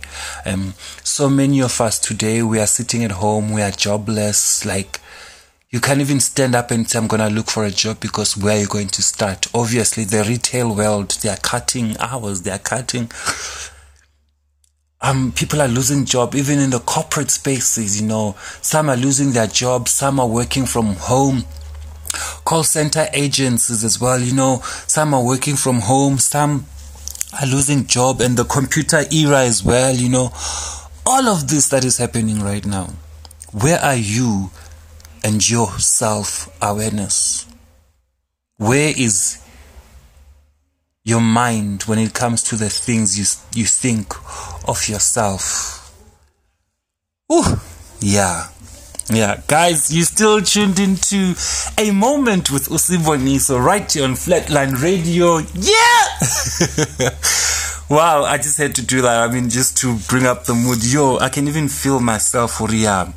um 0.46 0.74
so 1.04 1.30
many 1.30 1.62
of 1.62 1.82
us 1.82 2.00
today 2.00 2.42
we 2.42 2.62
are 2.62 2.66
sitting 2.66 3.04
at 3.04 3.12
home 3.12 3.52
we 3.52 3.62
are 3.62 3.72
jobless 3.72 4.66
like 4.66 5.02
you 5.70 5.82
can't 5.82 6.00
even 6.00 6.22
stand 6.22 6.56
up 6.56 6.72
and 6.72 6.90
say 6.90 6.98
i'm 6.98 7.08
gonna 7.08 7.30
look 7.30 7.50
for 7.50 7.66
a 7.66 7.72
job 7.72 8.00
because 8.00 8.38
where 8.38 8.56
are 8.56 8.62
you 8.62 8.68
going 8.68 8.88
to 8.88 9.02
start? 9.02 9.48
Obviously 9.54 10.06
the 10.06 10.24
retail 10.24 10.74
world 10.74 11.10
they 11.22 11.30
are 11.30 11.38
cutting 11.38 11.98
hours 11.98 12.44
they 12.44 12.52
are 12.52 12.60
cutting. 12.60 13.10
Um, 15.02 15.34
people 15.36 15.62
are 15.62 15.68
losing 15.68 16.06
job 16.06 16.36
even 16.36 16.60
in 16.60 16.70
the 16.70 16.80
corporate 16.80 17.32
spaces 17.32 18.00
you 18.00 18.08
know. 18.08 18.36
Some 18.62 18.88
are 18.88 18.96
losing 18.96 19.32
their 19.32 19.48
jobs 19.48 19.92
some 19.92 20.20
are 20.20 20.28
working 20.28 20.66
from 20.68 20.94
home 20.94 21.44
call 22.46 22.64
center 22.64 23.08
agencies 23.14 23.84
as 23.84 24.00
well. 24.00 24.20
You 24.20 24.34
know, 24.34 24.62
some 24.88 25.14
are 25.14 25.24
working 25.24 25.56
from 25.56 25.80
home, 25.80 26.18
some 26.18 26.66
are 27.40 27.48
losing 27.48 27.88
job, 27.88 28.22
and 28.22 28.38
the 28.38 28.46
computer 28.46 29.04
era 29.12 29.42
as 29.42 29.64
well. 29.64 29.94
You 29.94 30.10
know, 30.10 30.32
all 31.06 31.28
of 31.28 31.48
this 31.48 31.70
that 31.70 31.84
is 31.84 31.98
happening 31.98 32.42
right 32.42 32.66
now. 32.66 32.94
Where 33.52 33.80
are 33.80 33.96
you 33.96 34.52
and 35.24 35.48
your 35.48 35.68
self 35.80 36.50
awareness? 36.62 37.48
Where 38.58 38.94
is 38.96 39.40
your 41.04 41.22
mind 41.22 41.84
when 41.84 42.00
it 42.00 42.14
comes 42.14 42.44
to 42.44 42.56
the 42.56 42.70
things 42.70 43.18
you 43.18 43.26
you 43.60 43.68
think 43.68 44.14
of 44.68 44.88
yourself? 44.88 45.80
Ooh, 47.32 47.60
yeah. 48.00 48.48
Yeah, 49.10 49.42
guys, 49.48 49.94
you 49.94 50.04
still 50.04 50.42
tuned 50.42 50.80
into 50.80 51.36
a 51.78 51.92
moment 51.92 52.50
with 52.50 52.70
Usiboniso 52.70 53.64
right 53.64 53.92
here 53.92 54.06
on 54.06 54.14
Flatline 54.14 54.82
Radio. 54.82 55.40
Yeah! 55.40 57.10
wow, 57.96 58.24
I 58.24 58.38
just 58.38 58.58
had 58.58 58.76
to 58.76 58.82
do 58.82 59.02
that. 59.02 59.30
I 59.30 59.32
mean, 59.32 59.50
just 59.50 59.78
to 59.80 59.98
bring 60.08 60.26
up 60.26 60.46
the 60.46 60.54
mood. 60.54 60.86
Yo, 60.86 61.18
I 61.18 61.28
can 61.28 61.50
even 61.50 61.68
feel 61.68 62.00
myself 62.00 62.54
for 62.54 62.72
yeah. 62.72 63.12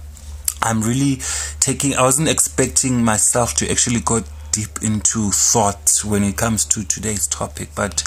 I'm 0.61 0.83
really 0.83 1.21
taking, 1.61 1.95
I 1.95 2.03
wasn't 2.03 2.29
expecting 2.29 3.05
myself 3.05 3.55
to 3.55 3.71
actually 3.71 4.01
go 4.01 4.25
deep 4.51 4.83
into 4.83 5.31
thought 5.31 6.01
when 6.05 6.25
it 6.25 6.37
comes 6.37 6.65
to 6.65 6.83
today's 6.83 7.29
topic, 7.29 7.69
but 7.77 8.03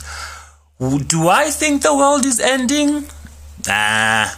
do 0.79 1.29
I 1.29 1.49
think 1.49 1.83
the 1.83 1.95
world 1.95 2.25
is 2.25 2.41
ending? 2.41 3.05
Nah 3.65 4.31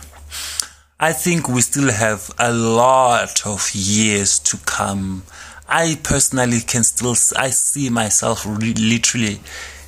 I 1.03 1.13
think 1.13 1.49
we 1.49 1.61
still 1.61 1.91
have 1.91 2.29
a 2.37 2.53
lot 2.53 3.47
of 3.47 3.71
years 3.73 4.37
to 4.37 4.57
come. 4.67 5.23
I 5.67 5.97
personally 6.03 6.59
can 6.59 6.83
still, 6.83 7.15
I 7.35 7.49
see 7.49 7.89
myself 7.89 8.45
re- 8.45 8.75
literally 8.75 9.39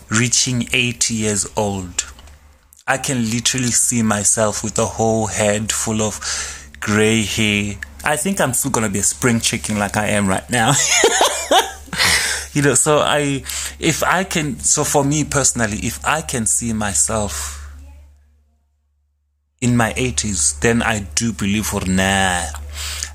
reaching 0.09 0.67
80 0.73 1.13
years 1.13 1.47
old. 1.55 2.03
I 2.87 2.97
can 2.97 3.29
literally 3.29 3.67
see 3.67 4.01
myself 4.01 4.63
with 4.63 4.79
a 4.79 4.87
whole 4.87 5.27
head 5.27 5.71
full 5.71 6.01
of 6.01 6.19
gray 6.79 7.21
hair. 7.21 7.75
I 8.03 8.15
think 8.15 8.41
I'm 8.41 8.53
still 8.53 8.71
gonna 8.71 8.89
be 8.89 8.97
a 8.97 9.03
spring 9.03 9.39
chicken 9.39 9.77
like 9.77 9.95
I 9.95 10.07
am 10.07 10.27
right 10.27 10.49
now. 10.49 10.73
you 12.53 12.63
know, 12.63 12.73
so 12.73 13.01
I, 13.01 13.43
if 13.77 14.01
I 14.01 14.23
can, 14.23 14.57
so 14.57 14.83
for 14.83 15.03
me 15.03 15.25
personally, 15.25 15.77
if 15.77 16.03
I 16.03 16.21
can 16.21 16.47
see 16.47 16.73
myself 16.73 17.62
in 19.63 19.77
my 19.77 19.93
80s, 19.93 20.59
then 20.59 20.83
I 20.83 21.07
do 21.15 21.31
believe 21.31 21.67
for 21.67 21.79
nah. 21.87 22.43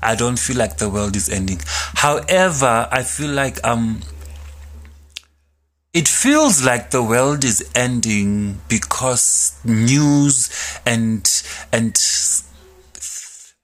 I 0.01 0.15
don't 0.15 0.39
feel 0.39 0.57
like 0.57 0.77
the 0.77 0.89
world 0.89 1.15
is 1.15 1.29
ending. 1.29 1.61
However, 1.93 2.87
I 2.91 3.03
feel 3.03 3.29
like 3.29 3.63
um 3.63 4.01
it 5.93 6.07
feels 6.07 6.65
like 6.65 6.89
the 6.89 7.03
world 7.03 7.43
is 7.43 7.69
ending 7.75 8.61
because 8.67 9.53
news 9.63 10.49
and 10.85 11.21
and 11.71 11.95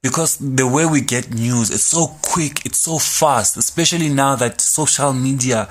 because 0.06 0.38
the 0.38 0.68
way 0.68 0.86
we 0.86 1.02
get 1.02 1.34
news 1.34 1.72
it's 1.72 1.90
so 1.98 2.04
quick 2.22 2.64
it's 2.66 2.78
so 2.78 3.00
fast 3.00 3.58
especially 3.58 4.10
now 4.10 4.36
that 4.36 4.62
social 4.62 5.12
media 5.14 5.68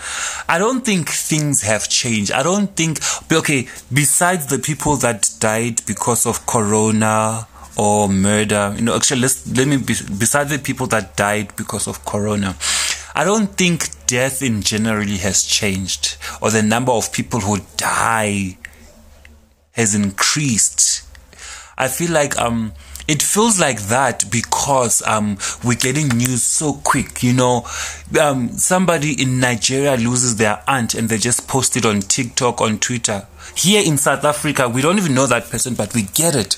i 0.48 0.58
don't 0.58 0.84
think 0.84 1.08
things 1.08 1.62
have 1.62 1.88
changed. 1.88 2.32
I 2.32 2.42
don't 2.42 2.74
think 2.74 2.98
okay 3.32 3.68
besides 3.92 4.46
the 4.46 4.58
people 4.58 4.96
that 4.96 5.30
died 5.38 5.86
because 5.86 6.26
of 6.26 6.46
corona 6.46 7.46
or 7.76 8.08
murder 8.08 8.74
you 8.76 8.82
know 8.82 8.96
actually 8.96 9.20
let's 9.20 9.46
let 9.56 9.68
me 9.68 9.76
be, 9.76 9.94
besides 10.18 10.50
the 10.50 10.58
people 10.58 10.88
that 10.88 11.16
died 11.16 11.54
because 11.56 11.86
of 11.86 12.04
corona 12.04 12.56
i 13.14 13.22
don't 13.24 13.52
think 13.60 13.78
death 14.06 14.42
in 14.42 14.62
generally 14.62 15.18
has 15.18 15.44
changed 15.44 16.16
or 16.42 16.50
the 16.50 16.62
number 16.62 16.92
of 16.92 17.12
people 17.12 17.40
who 17.40 17.58
die 17.76 18.56
has 19.74 19.94
increased. 19.94 21.02
I 21.76 21.88
feel 21.88 22.12
like 22.12 22.38
um 22.38 22.72
it 23.06 23.22
feels 23.22 23.60
like 23.60 23.80
that 23.82 24.24
because 24.30 25.02
um, 25.06 25.38
we're 25.62 25.74
getting 25.74 26.08
news 26.08 26.42
so 26.42 26.74
quick. 26.84 27.22
You 27.22 27.32
know, 27.34 27.66
um, 28.20 28.48
somebody 28.50 29.20
in 29.20 29.40
Nigeria 29.40 29.96
loses 29.96 30.36
their 30.36 30.62
aunt 30.66 30.94
and 30.94 31.08
they 31.08 31.18
just 31.18 31.46
post 31.48 31.76
it 31.76 31.84
on 31.84 32.00
TikTok, 32.00 32.60
on 32.60 32.78
Twitter. 32.78 33.26
Here 33.56 33.82
in 33.84 33.98
South 33.98 34.24
Africa, 34.24 34.68
we 34.68 34.82
don't 34.82 34.98
even 34.98 35.14
know 35.14 35.26
that 35.26 35.50
person, 35.50 35.74
but 35.74 35.94
we 35.94 36.02
get 36.02 36.34
it 36.34 36.56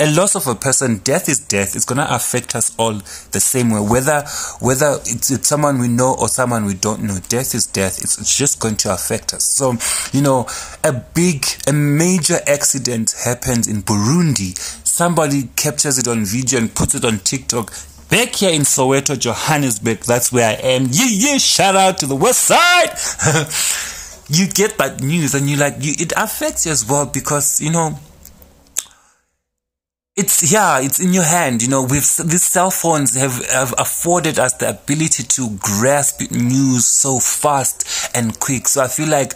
a 0.00 0.10
loss 0.10 0.34
of 0.34 0.46
a 0.46 0.54
person, 0.54 0.98
death 0.98 1.28
is 1.28 1.38
death. 1.38 1.76
It's 1.76 1.84
gonna 1.84 2.06
affect 2.08 2.54
us 2.54 2.74
all 2.78 2.94
the 2.94 3.40
same 3.40 3.70
way, 3.70 3.80
whether 3.80 4.24
whether 4.60 4.96
it's, 5.04 5.30
it's 5.30 5.48
someone 5.48 5.78
we 5.78 5.88
know 5.88 6.16
or 6.18 6.28
someone 6.28 6.64
we 6.64 6.74
don't 6.74 7.02
know. 7.02 7.18
Death 7.28 7.54
is 7.54 7.66
death. 7.66 8.02
It's, 8.02 8.18
it's 8.18 8.36
just 8.36 8.58
going 8.58 8.76
to 8.76 8.92
affect 8.92 9.34
us. 9.34 9.44
So, 9.44 9.76
you 10.12 10.22
know, 10.22 10.46
a 10.82 10.92
big, 10.92 11.44
a 11.66 11.72
major 11.72 12.38
accident 12.46 13.14
happens 13.24 13.68
in 13.68 13.82
Burundi. 13.82 14.56
Somebody 14.96 15.50
captures 15.56 15.98
it 15.98 16.08
on 16.08 16.24
video 16.24 16.58
and 16.58 16.74
puts 16.74 16.94
it 16.94 17.04
on 17.04 17.18
TikTok. 17.18 17.70
Back 18.08 18.34
here 18.34 18.54
in 18.54 18.62
Soweto, 18.62 19.14
Johannesburg, 19.18 19.98
that's 19.98 20.32
where 20.32 20.48
I 20.48 20.54
am. 20.54 20.86
Yeah, 20.90 21.08
yeah. 21.10 21.36
Shout 21.36 21.76
out 21.76 21.98
to 21.98 22.06
the 22.06 22.16
West 22.16 22.40
Side. 22.40 22.96
you 24.34 24.48
get 24.48 24.78
that 24.78 25.02
news 25.02 25.34
and 25.34 25.50
you 25.50 25.58
like 25.58 25.74
you, 25.80 25.92
it 25.98 26.14
affects 26.16 26.64
you 26.64 26.72
as 26.72 26.88
well 26.88 27.04
because 27.04 27.60
you 27.60 27.70
know 27.70 27.98
it's 30.16 30.50
yeah 30.50 30.80
it's 30.80 30.98
in 30.98 31.12
your 31.12 31.24
hand 31.24 31.62
you 31.62 31.68
know 31.68 31.82
with 31.82 32.16
these 32.16 32.42
cell 32.42 32.70
phones 32.70 33.14
have, 33.14 33.44
have 33.50 33.74
afforded 33.76 34.38
us 34.38 34.54
the 34.54 34.68
ability 34.70 35.22
to 35.22 35.50
grasp 35.58 36.30
news 36.30 36.86
so 36.86 37.20
fast 37.20 38.10
and 38.16 38.40
quick 38.40 38.66
so 38.66 38.82
i 38.82 38.88
feel 38.88 39.08
like 39.08 39.32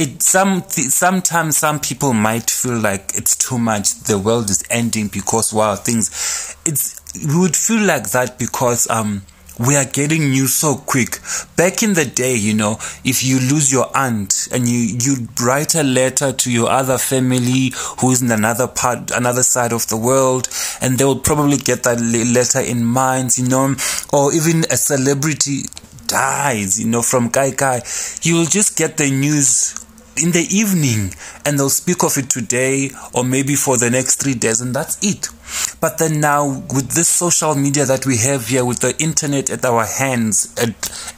it 0.00 0.22
some 0.22 0.62
sometimes 0.66 1.58
some 1.58 1.78
people 1.78 2.14
might 2.14 2.48
feel 2.48 2.78
like 2.78 3.12
it's 3.14 3.36
too 3.36 3.58
much 3.58 3.92
the 4.04 4.18
world 4.18 4.48
is 4.48 4.64
ending 4.70 5.08
because 5.08 5.52
wow 5.52 5.76
things 5.76 6.56
it's 6.64 6.98
we 7.26 7.38
would 7.38 7.54
feel 7.54 7.84
like 7.84 8.10
that 8.10 8.38
because 8.38 8.88
um 8.88 9.20
we 9.58 9.76
are 9.76 9.84
getting 9.84 10.30
news 10.30 10.54
so 10.54 10.76
quick. 10.76 11.18
Back 11.54 11.82
in 11.82 11.92
the 11.92 12.06
day, 12.06 12.34
you 12.34 12.54
know, 12.54 12.78
if 13.04 13.22
you 13.22 13.36
lose 13.40 13.70
your 13.70 13.94
aunt 13.94 14.48
and 14.52 14.66
you, 14.66 14.96
you 14.98 15.28
write 15.42 15.74
a 15.74 15.82
letter 15.82 16.32
to 16.32 16.50
your 16.50 16.70
other 16.70 16.96
family 16.96 17.72
who 17.98 18.10
is 18.10 18.22
in 18.22 18.30
another 18.30 18.66
part, 18.66 19.10
another 19.10 19.42
side 19.42 19.74
of 19.74 19.86
the 19.88 19.98
world, 19.98 20.48
and 20.80 20.96
they 20.96 21.04
will 21.04 21.18
probably 21.18 21.58
get 21.58 21.82
that 21.82 22.00
letter 22.00 22.60
in 22.60 22.86
minds, 22.86 23.38
you 23.38 23.46
know, 23.48 23.74
or 24.14 24.32
even 24.32 24.60
a 24.70 24.78
celebrity 24.78 25.64
dies, 26.06 26.80
you 26.80 26.86
know, 26.88 27.02
from 27.02 27.28
Kai 27.28 27.50
Kai, 27.50 27.82
you 28.22 28.36
will 28.36 28.46
just 28.46 28.78
get 28.78 28.96
the 28.96 29.10
news 29.10 29.74
in 30.22 30.32
the 30.32 30.46
evening 30.50 31.14
and 31.44 31.58
they'll 31.58 31.70
speak 31.70 32.02
of 32.02 32.16
it 32.16 32.30
today 32.30 32.90
or 33.14 33.24
maybe 33.24 33.54
for 33.54 33.76
the 33.76 33.90
next 33.90 34.22
three 34.22 34.34
days 34.34 34.60
and 34.60 34.74
that's 34.74 34.98
it. 35.02 35.28
But 35.80 35.98
then 35.98 36.20
now 36.20 36.46
with 36.72 36.90
this 36.92 37.08
social 37.08 37.54
media 37.54 37.84
that 37.86 38.06
we 38.06 38.16
have 38.18 38.48
here 38.48 38.64
with 38.64 38.80
the 38.80 38.96
internet 39.02 39.50
at 39.50 39.64
our 39.64 39.84
hands 39.84 40.54
at, 40.56 40.68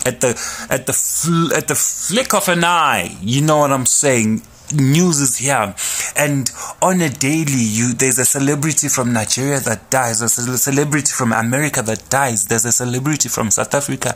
at 0.06 0.20
the 0.20 0.30
at 0.70 0.86
the 0.86 0.92
fl- 0.92 1.54
at 1.54 1.68
the 1.68 1.74
flick 1.74 2.32
of 2.34 2.48
an 2.48 2.64
eye, 2.64 3.16
you 3.20 3.42
know 3.42 3.58
what 3.58 3.72
I'm 3.72 3.86
saying? 3.86 4.42
news 4.74 5.20
is 5.20 5.36
here 5.38 5.74
and 6.16 6.50
on 6.80 7.00
a 7.00 7.08
daily 7.08 7.52
you 7.52 7.92
there's 7.92 8.18
a 8.18 8.24
celebrity 8.24 8.88
from 8.88 9.12
nigeria 9.12 9.60
that 9.60 9.90
dies 9.90 10.22
a 10.22 10.28
celebrity 10.28 11.12
from 11.12 11.32
america 11.32 11.82
that 11.82 12.08
dies 12.08 12.46
there's 12.46 12.64
a 12.64 12.72
celebrity 12.72 13.28
from 13.28 13.50
south 13.50 13.74
africa 13.74 14.14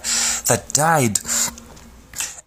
that 0.49 0.65
died 0.73 1.19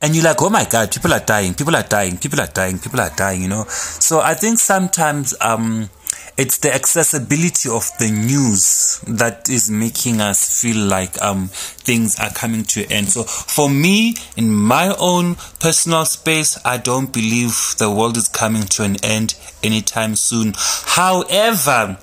and 0.02 0.16
you're 0.16 0.24
like, 0.24 0.42
oh 0.42 0.50
my 0.50 0.66
God, 0.66 0.92
people 0.92 1.14
are 1.14 1.20
dying, 1.20 1.54
people 1.54 1.76
are 1.76 1.84
dying, 1.84 2.18
people 2.18 2.40
are 2.40 2.48
dying, 2.48 2.80
people 2.80 3.02
are 3.02 3.12
dying, 3.16 3.42
you 3.42 3.50
know. 3.50 3.66
So 3.68 4.22
I 4.22 4.34
think 4.34 4.60
sometimes 4.60 5.36
um, 5.42 5.90
it's 6.38 6.60
the 6.60 6.74
accessibility 6.74 7.68
of 7.70 7.90
the 8.00 8.10
news 8.10 9.02
that 9.08 9.50
is 9.50 9.70
making 9.70 10.22
us 10.22 10.62
feel 10.62 10.78
like 10.88 11.22
um, 11.22 11.50
things 11.50 12.18
are 12.18 12.30
coming 12.30 12.64
to 12.64 12.86
an 12.86 12.92
end. 12.94 13.08
So 13.10 13.24
for 13.24 13.70
me, 13.70 14.16
in 14.38 14.54
my 14.54 14.96
own 14.98 15.36
personal 15.60 16.06
space, 16.06 16.58
I 16.64 16.78
don't 16.78 17.12
believe 17.12 17.76
the 17.78 17.92
world 17.92 18.16
is 18.16 18.30
coming 18.30 18.64
to 18.64 18.84
an 18.84 19.04
end 19.04 19.36
anytime 19.62 20.16
soon. 20.16 20.54
However, 20.56 21.98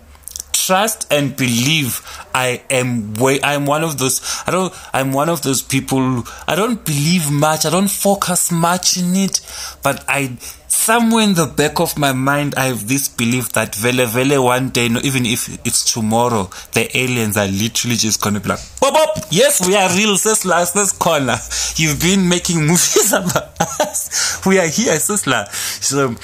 trust 0.66 1.06
and 1.12 1.36
believe 1.36 2.00
I 2.34 2.62
am 2.70 3.14
way 3.14 3.40
I'm 3.42 3.66
one 3.66 3.84
of 3.84 3.98
those 3.98 4.20
I 4.46 4.50
don't 4.50 4.74
I'm 4.92 5.12
one 5.12 5.28
of 5.28 5.42
those 5.42 5.62
people 5.62 6.24
I 6.48 6.56
don't 6.56 6.84
believe 6.84 7.30
much 7.30 7.64
I 7.64 7.70
don't 7.70 7.88
focus 7.90 8.50
much 8.50 8.96
in 8.96 9.14
it 9.14 9.40
but 9.82 10.04
I 10.08 10.36
somewhere 10.66 11.22
in 11.22 11.34
the 11.34 11.46
back 11.46 11.78
of 11.78 11.96
my 11.96 12.12
mind 12.12 12.54
I 12.56 12.66
have 12.66 12.88
this 12.88 13.08
belief 13.08 13.50
that 13.52 13.74
vele 13.76 14.06
vele 14.06 14.42
one 14.42 14.70
day 14.70 14.88
no, 14.88 15.00
even 15.04 15.24
if 15.24 15.48
it's 15.64 15.92
tomorrow 15.92 16.50
the 16.72 16.90
aliens 16.96 17.36
are 17.36 17.46
literally 17.46 17.96
just 17.96 18.20
gonna 18.20 18.40
be 18.40 18.48
like 18.48 18.60
pop 18.80 18.92
pop 18.92 19.24
yes 19.30 19.66
we 19.66 19.76
are 19.76 19.88
real 19.96 20.16
Sisla 20.16 20.70
this 20.72 20.90
corner 20.92 21.36
you've 21.76 22.00
been 22.00 22.28
making 22.28 22.66
movies 22.66 23.12
about 23.12 23.60
us. 23.60 24.44
We 24.44 24.58
are 24.58 24.66
here 24.66 24.94
Sisla 24.94 25.48
so 25.82 26.14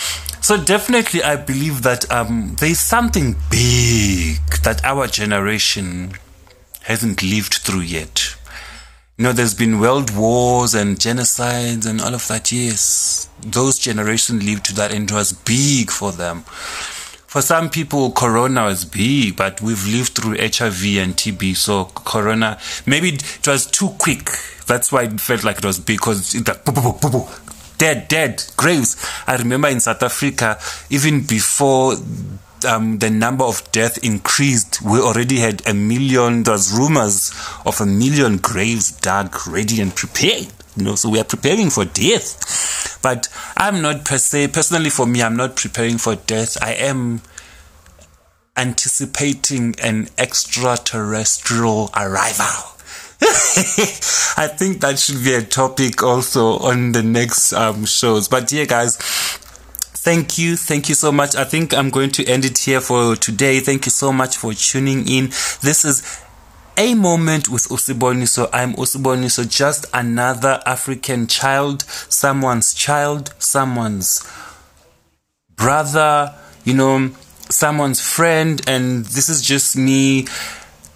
so 0.42 0.62
definitely, 0.62 1.22
I 1.22 1.36
believe 1.36 1.82
that 1.82 2.10
um, 2.10 2.56
there 2.58 2.70
is 2.70 2.80
something 2.80 3.36
big 3.50 4.38
that 4.64 4.80
our 4.84 5.06
generation 5.06 6.12
hasn't 6.82 7.22
lived 7.22 7.54
through 7.54 7.80
yet. 7.80 8.36
You 9.16 9.24
know, 9.24 9.32
there's 9.32 9.54
been 9.54 9.78
world 9.78 10.14
wars 10.16 10.74
and 10.74 10.98
genocides 10.98 11.86
and 11.88 12.00
all 12.00 12.14
of 12.14 12.26
that. 12.28 12.50
Yes, 12.50 13.28
those 13.40 13.78
generations 13.78 14.42
lived 14.42 14.64
to 14.66 14.74
that, 14.74 14.92
and 14.92 15.08
it 15.08 15.14
was 15.14 15.32
big 15.32 15.90
for 15.90 16.10
them. 16.10 16.40
For 16.40 17.40
some 17.40 17.70
people, 17.70 18.10
Corona 18.10 18.64
was 18.64 18.84
big, 18.84 19.36
but 19.36 19.62
we've 19.62 19.86
lived 19.86 20.14
through 20.14 20.32
HIV 20.32 20.98
and 20.98 21.16
TB. 21.16 21.56
So 21.56 21.84
Corona, 21.84 22.58
maybe 22.84 23.10
it 23.10 23.46
was 23.46 23.64
too 23.64 23.90
quick. 23.98 24.28
That's 24.66 24.92
why 24.92 25.04
it 25.04 25.20
felt 25.20 25.44
like 25.44 25.58
it 25.58 25.64
was 25.64 25.78
big 25.78 25.98
because 25.98 26.34
it 26.34 26.46
like, 26.46 26.64
dead, 27.82 28.06
dead 28.06 28.44
graves. 28.56 29.04
I 29.26 29.34
remember 29.34 29.66
in 29.66 29.80
South 29.80 30.04
Africa, 30.04 30.56
even 30.88 31.22
before 31.22 31.94
um, 32.64 32.98
the 32.98 33.10
number 33.10 33.42
of 33.42 33.72
deaths 33.72 33.98
increased, 33.98 34.80
we 34.82 35.00
already 35.00 35.38
had 35.38 35.66
a 35.66 35.74
million. 35.74 36.44
There's 36.44 36.72
rumors 36.72 37.32
of 37.66 37.80
a 37.80 37.86
million 37.86 38.36
graves 38.36 38.92
dug, 38.92 39.36
ready 39.48 39.80
and 39.80 39.92
prepared. 39.92 40.46
You 40.76 40.84
know, 40.84 40.94
so 40.94 41.10
we 41.10 41.18
are 41.18 41.24
preparing 41.24 41.70
for 41.70 41.84
death. 41.84 43.00
But 43.02 43.28
I'm 43.56 43.82
not 43.82 44.04
per 44.04 44.18
se, 44.18 44.48
personally 44.48 44.90
for 44.90 45.04
me, 45.04 45.20
I'm 45.20 45.36
not 45.36 45.56
preparing 45.56 45.98
for 45.98 46.14
death. 46.14 46.56
I 46.62 46.74
am 46.74 47.20
anticipating 48.56 49.74
an 49.82 50.08
extraterrestrial 50.18 51.90
arrival. 51.96 52.71
I 54.36 54.48
think 54.48 54.80
that 54.80 54.98
should 54.98 55.22
be 55.22 55.34
a 55.34 55.42
topic 55.42 56.02
also 56.02 56.58
on 56.58 56.92
the 56.92 57.02
next 57.02 57.52
um, 57.52 57.84
shows. 57.84 58.28
But 58.28 58.50
yeah, 58.50 58.64
guys, 58.64 58.96
thank 58.96 60.38
you. 60.38 60.56
Thank 60.56 60.88
you 60.88 60.94
so 60.94 61.12
much. 61.12 61.36
I 61.36 61.44
think 61.44 61.72
I'm 61.72 61.90
going 61.90 62.10
to 62.12 62.26
end 62.26 62.44
it 62.44 62.58
here 62.58 62.80
for 62.80 63.14
today. 63.14 63.60
Thank 63.60 63.86
you 63.86 63.90
so 63.90 64.12
much 64.12 64.36
for 64.36 64.54
tuning 64.54 65.06
in. 65.06 65.26
This 65.60 65.84
is 65.84 66.20
a 66.76 66.94
moment 66.94 67.48
with 67.48 67.68
Usiboniso. 67.68 68.48
I'm 68.52 68.74
Usiboniso, 68.74 69.48
just 69.48 69.86
another 69.94 70.60
African 70.66 71.28
child, 71.28 71.82
someone's 71.82 72.74
child, 72.74 73.34
someone's 73.38 74.28
brother, 75.54 76.34
you 76.64 76.74
know, 76.74 77.10
someone's 77.50 78.00
friend, 78.00 78.60
and 78.66 79.04
this 79.04 79.28
is 79.28 79.42
just 79.42 79.76
me 79.76 80.26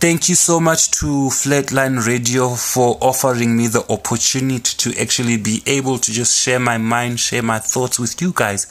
Thank 0.07 0.29
you 0.29 0.37
so 0.37 0.61
much 0.61 0.93
to 1.01 1.07
Flatline 1.31 2.07
Radio 2.07 2.55
for 2.55 2.97
offering 3.01 3.57
me 3.57 3.67
the 3.67 3.85
opportunity 3.91 4.77
to 4.77 5.01
actually 5.01 5.37
be 5.37 5.65
able 5.67 5.99
to 5.99 6.13
just 6.13 6.41
share 6.41 6.61
my 6.61 6.79
mind, 6.79 7.19
share 7.19 7.43
my 7.43 7.59
thoughts 7.59 7.99
with 7.99 8.23
you 8.23 8.33
guys. 8.33 8.67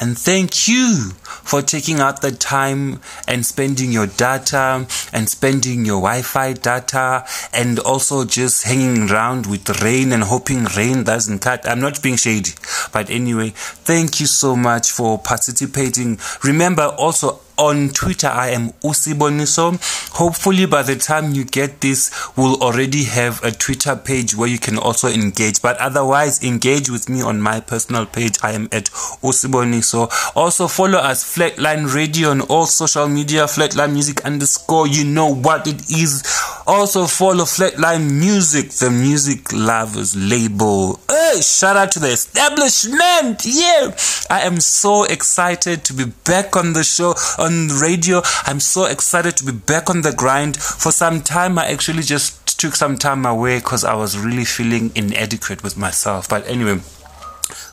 And 0.00 0.16
thank 0.16 0.66
you 0.66 1.10
for 1.24 1.60
taking 1.60 2.00
out 2.00 2.22
the 2.22 2.30
time 2.32 3.02
and 3.28 3.44
spending 3.44 3.92
your 3.92 4.06
data 4.06 4.86
and 5.12 5.28
spending 5.28 5.84
your 5.84 6.00
Wi-Fi 6.00 6.54
data 6.54 7.26
and 7.52 7.78
also 7.80 8.24
just 8.24 8.64
hanging 8.64 9.10
around 9.10 9.44
with 9.44 9.82
rain 9.82 10.10
and 10.10 10.22
hoping 10.22 10.64
rain 10.74 11.04
doesn't 11.04 11.40
cut. 11.40 11.68
I'm 11.68 11.80
not 11.80 12.02
being 12.02 12.16
shady, 12.16 12.52
but 12.94 13.10
anyway, 13.10 13.50
thank 13.50 14.20
you 14.20 14.26
so 14.26 14.56
much 14.56 14.90
for 14.90 15.18
participating. 15.18 16.18
Remember 16.42 16.84
also 16.84 17.40
on 17.58 17.90
Twitter, 17.90 18.28
I 18.28 18.50
am 18.50 18.70
Usiboniso. 18.82 19.78
Hopefully, 20.14 20.66
by 20.66 20.82
the 20.82 20.96
time 20.96 21.32
you 21.32 21.44
get 21.44 21.80
this, 21.80 22.10
we'll 22.36 22.62
already 22.62 23.04
have 23.04 23.42
a 23.42 23.50
Twitter 23.50 23.96
page 23.96 24.36
where 24.36 24.48
you 24.48 24.58
can 24.58 24.78
also 24.78 25.08
engage. 25.08 25.60
But 25.60 25.76
otherwise, 25.78 26.42
engage 26.42 26.88
with 26.88 27.08
me 27.08 27.22
on 27.22 27.40
my 27.40 27.60
personal 27.60 28.06
page. 28.06 28.38
I 28.42 28.52
am 28.52 28.68
at 28.72 28.86
Usiboniso. 29.22 30.08
Also, 30.36 30.68
follow 30.68 30.98
us, 30.98 31.24
Flatline 31.24 31.92
Radio, 31.92 32.30
on 32.30 32.42
all 32.42 32.66
social 32.66 33.08
media, 33.08 33.44
Flatline 33.44 33.92
Music 33.92 34.24
underscore. 34.24 34.86
You 34.86 35.04
know 35.04 35.34
what 35.34 35.66
it 35.66 35.90
is. 35.90 36.22
Also 36.68 37.06
follow 37.06 37.44
Flatline 37.44 38.20
Music, 38.20 38.70
the 38.72 38.90
music 38.90 39.52
lovers 39.54 40.14
label. 40.14 41.00
Hey, 41.08 41.40
shout 41.40 41.78
out 41.78 41.92
to 41.92 41.98
the 41.98 42.08
establishment. 42.08 43.46
Yeah. 43.46 43.96
I 44.28 44.42
am 44.42 44.60
so 44.60 45.04
excited 45.04 45.84
to 45.84 45.94
be 45.94 46.04
back 46.26 46.56
on 46.56 46.74
the 46.74 46.84
show, 46.84 47.14
on 47.38 47.47
radio. 47.80 48.22
I'm 48.46 48.60
so 48.60 48.84
excited 48.84 49.36
to 49.38 49.44
be 49.44 49.52
back 49.52 49.90
on 49.90 50.02
the 50.02 50.12
grind. 50.12 50.56
For 50.56 50.92
some 50.92 51.22
time, 51.22 51.58
I 51.58 51.66
actually 51.66 52.02
just 52.02 52.58
took 52.58 52.74
some 52.74 52.96
time 52.96 53.24
away 53.24 53.58
because 53.58 53.84
I 53.84 53.94
was 53.94 54.18
really 54.18 54.44
feeling 54.44 54.90
inadequate 54.94 55.62
with 55.62 55.76
myself. 55.76 56.28
But 56.28 56.46
anyway, 56.46 56.80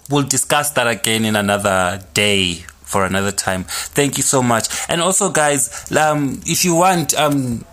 we'll 0.10 0.24
discuss 0.24 0.72
that 0.72 0.88
again 0.88 1.26
in 1.26 1.36
another 1.36 2.04
day 2.14 2.66
for 2.82 3.06
another 3.06 3.32
time. 3.32 3.66
Thank 3.68 4.18
you 4.18 4.24
so 4.24 4.42
much. 4.44 4.68
And 4.88 5.02
also, 5.02 5.32
guys, 5.32 5.92
um, 5.92 6.42
if 6.46 6.64
you 6.64 6.76
want, 6.76 7.14
um, 7.16 7.66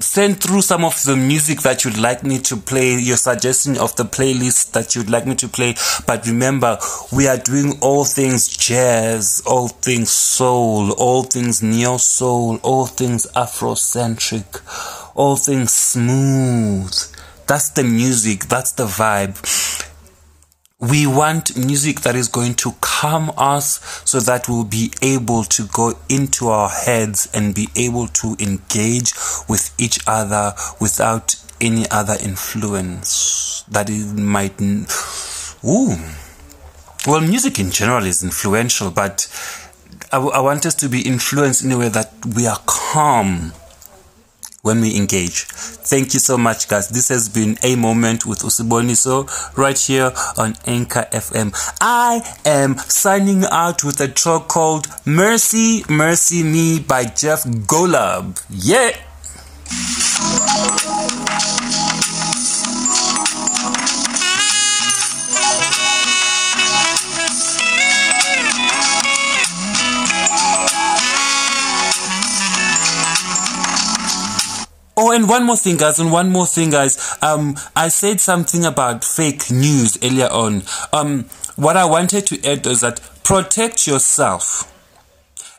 send 0.00 0.40
through 0.42 0.62
some 0.62 0.84
of 0.84 1.02
the 1.02 1.16
music 1.16 1.62
that 1.62 1.84
you'd 1.84 1.98
like 1.98 2.22
me 2.22 2.38
to 2.40 2.56
play, 2.56 2.98
your 2.98 3.16
suggestion 3.16 3.76
of 3.78 3.94
the 3.96 4.04
playlist 4.04 4.72
that 4.72 4.94
you'd 4.94 5.10
like 5.10 5.26
me 5.26 5.34
to 5.36 5.48
play. 5.48 5.74
But 6.06 6.26
remember, 6.26 6.78
we 7.12 7.26
are 7.26 7.36
doing 7.36 7.78
all 7.80 8.04
things 8.04 8.48
jazz, 8.48 9.42
all 9.46 9.68
things 9.68 10.10
soul, 10.10 10.92
all 10.92 11.24
things 11.24 11.62
neo 11.62 11.96
soul, 11.96 12.58
all 12.62 12.86
things 12.86 13.26
Afrocentric, 13.34 14.62
all 15.14 15.36
things 15.36 15.72
smooth. 15.72 16.92
That's 17.46 17.70
the 17.70 17.84
music, 17.84 18.44
that's 18.44 18.72
the 18.72 18.86
vibe. 18.86 19.87
We 20.80 21.08
want 21.08 21.56
music 21.56 22.02
that 22.02 22.14
is 22.14 22.28
going 22.28 22.54
to 22.54 22.72
calm 22.80 23.32
us 23.36 23.80
so 24.08 24.20
that 24.20 24.48
we'll 24.48 24.62
be 24.62 24.92
able 25.02 25.42
to 25.42 25.66
go 25.66 25.98
into 26.08 26.50
our 26.50 26.68
heads 26.68 27.28
and 27.34 27.52
be 27.52 27.66
able 27.74 28.06
to 28.06 28.36
engage 28.38 29.12
with 29.48 29.74
each 29.76 29.98
other 30.06 30.54
without 30.80 31.34
any 31.60 31.84
other 31.90 32.14
influence 32.22 33.64
that 33.66 33.90
it 33.90 34.14
might. 34.14 34.60
Ooh. 35.64 35.96
Well, 37.08 37.22
music 37.22 37.58
in 37.58 37.72
general 37.72 38.04
is 38.04 38.22
influential, 38.22 38.92
but 38.92 39.26
I, 40.12 40.18
I 40.18 40.38
want 40.38 40.64
us 40.64 40.76
to 40.76 40.88
be 40.88 41.02
influenced 41.02 41.64
in 41.64 41.72
a 41.72 41.78
way 41.78 41.88
that 41.88 42.12
we 42.36 42.46
are 42.46 42.60
calm 42.66 43.52
when 44.68 44.82
we 44.82 44.94
engage. 44.98 45.44
Thank 45.46 46.12
you 46.12 46.20
so 46.20 46.36
much, 46.36 46.68
guys. 46.68 46.90
This 46.90 47.08
has 47.08 47.30
been 47.30 47.56
a 47.62 47.74
moment 47.74 48.26
with 48.26 48.40
Usiboniso 48.40 49.26
right 49.56 49.78
here 49.78 50.12
on 50.36 50.56
Anchor 50.66 51.06
FM. 51.10 51.54
I 51.80 52.20
am 52.44 52.76
signing 52.76 53.44
out 53.50 53.82
with 53.82 53.98
a 54.02 54.08
track 54.08 54.46
called 54.48 54.86
Mercy, 55.06 55.84
Mercy 55.88 56.42
Me 56.42 56.80
by 56.80 57.04
Jeff 57.06 57.44
Golub. 57.44 58.44
Yeah. 58.50 58.92
And 75.18 75.28
one 75.28 75.44
more 75.44 75.56
thing, 75.56 75.76
guys, 75.76 75.98
and 75.98 76.12
one 76.12 76.30
more 76.30 76.46
thing, 76.46 76.70
guys. 76.70 77.16
Um, 77.20 77.56
I 77.74 77.88
said 77.88 78.20
something 78.20 78.64
about 78.64 79.04
fake 79.04 79.50
news 79.50 79.98
earlier 80.00 80.28
on. 80.28 80.62
Um, 80.92 81.24
what 81.56 81.76
I 81.76 81.86
wanted 81.86 82.24
to 82.28 82.48
add 82.48 82.64
is 82.68 82.82
that 82.82 83.00
protect 83.24 83.88
yourself. 83.88 84.72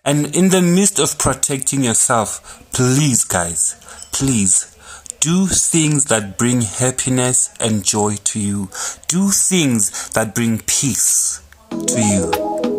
And 0.06 0.34
in 0.34 0.48
the 0.48 0.62
midst 0.62 0.98
of 0.98 1.20
protecting 1.20 1.84
yourself, 1.84 2.64
please, 2.72 3.26
guys, 3.26 3.76
please 4.14 4.78
do 5.20 5.48
things 5.48 6.06
that 6.06 6.38
bring 6.38 6.62
happiness 6.62 7.54
and 7.60 7.84
joy 7.84 8.16
to 8.24 8.40
you. 8.40 8.70
Do 9.10 9.30
things 9.30 10.10
that 10.12 10.34
bring 10.34 10.60
peace 10.60 11.42
to 11.70 12.02
you. 12.02 12.79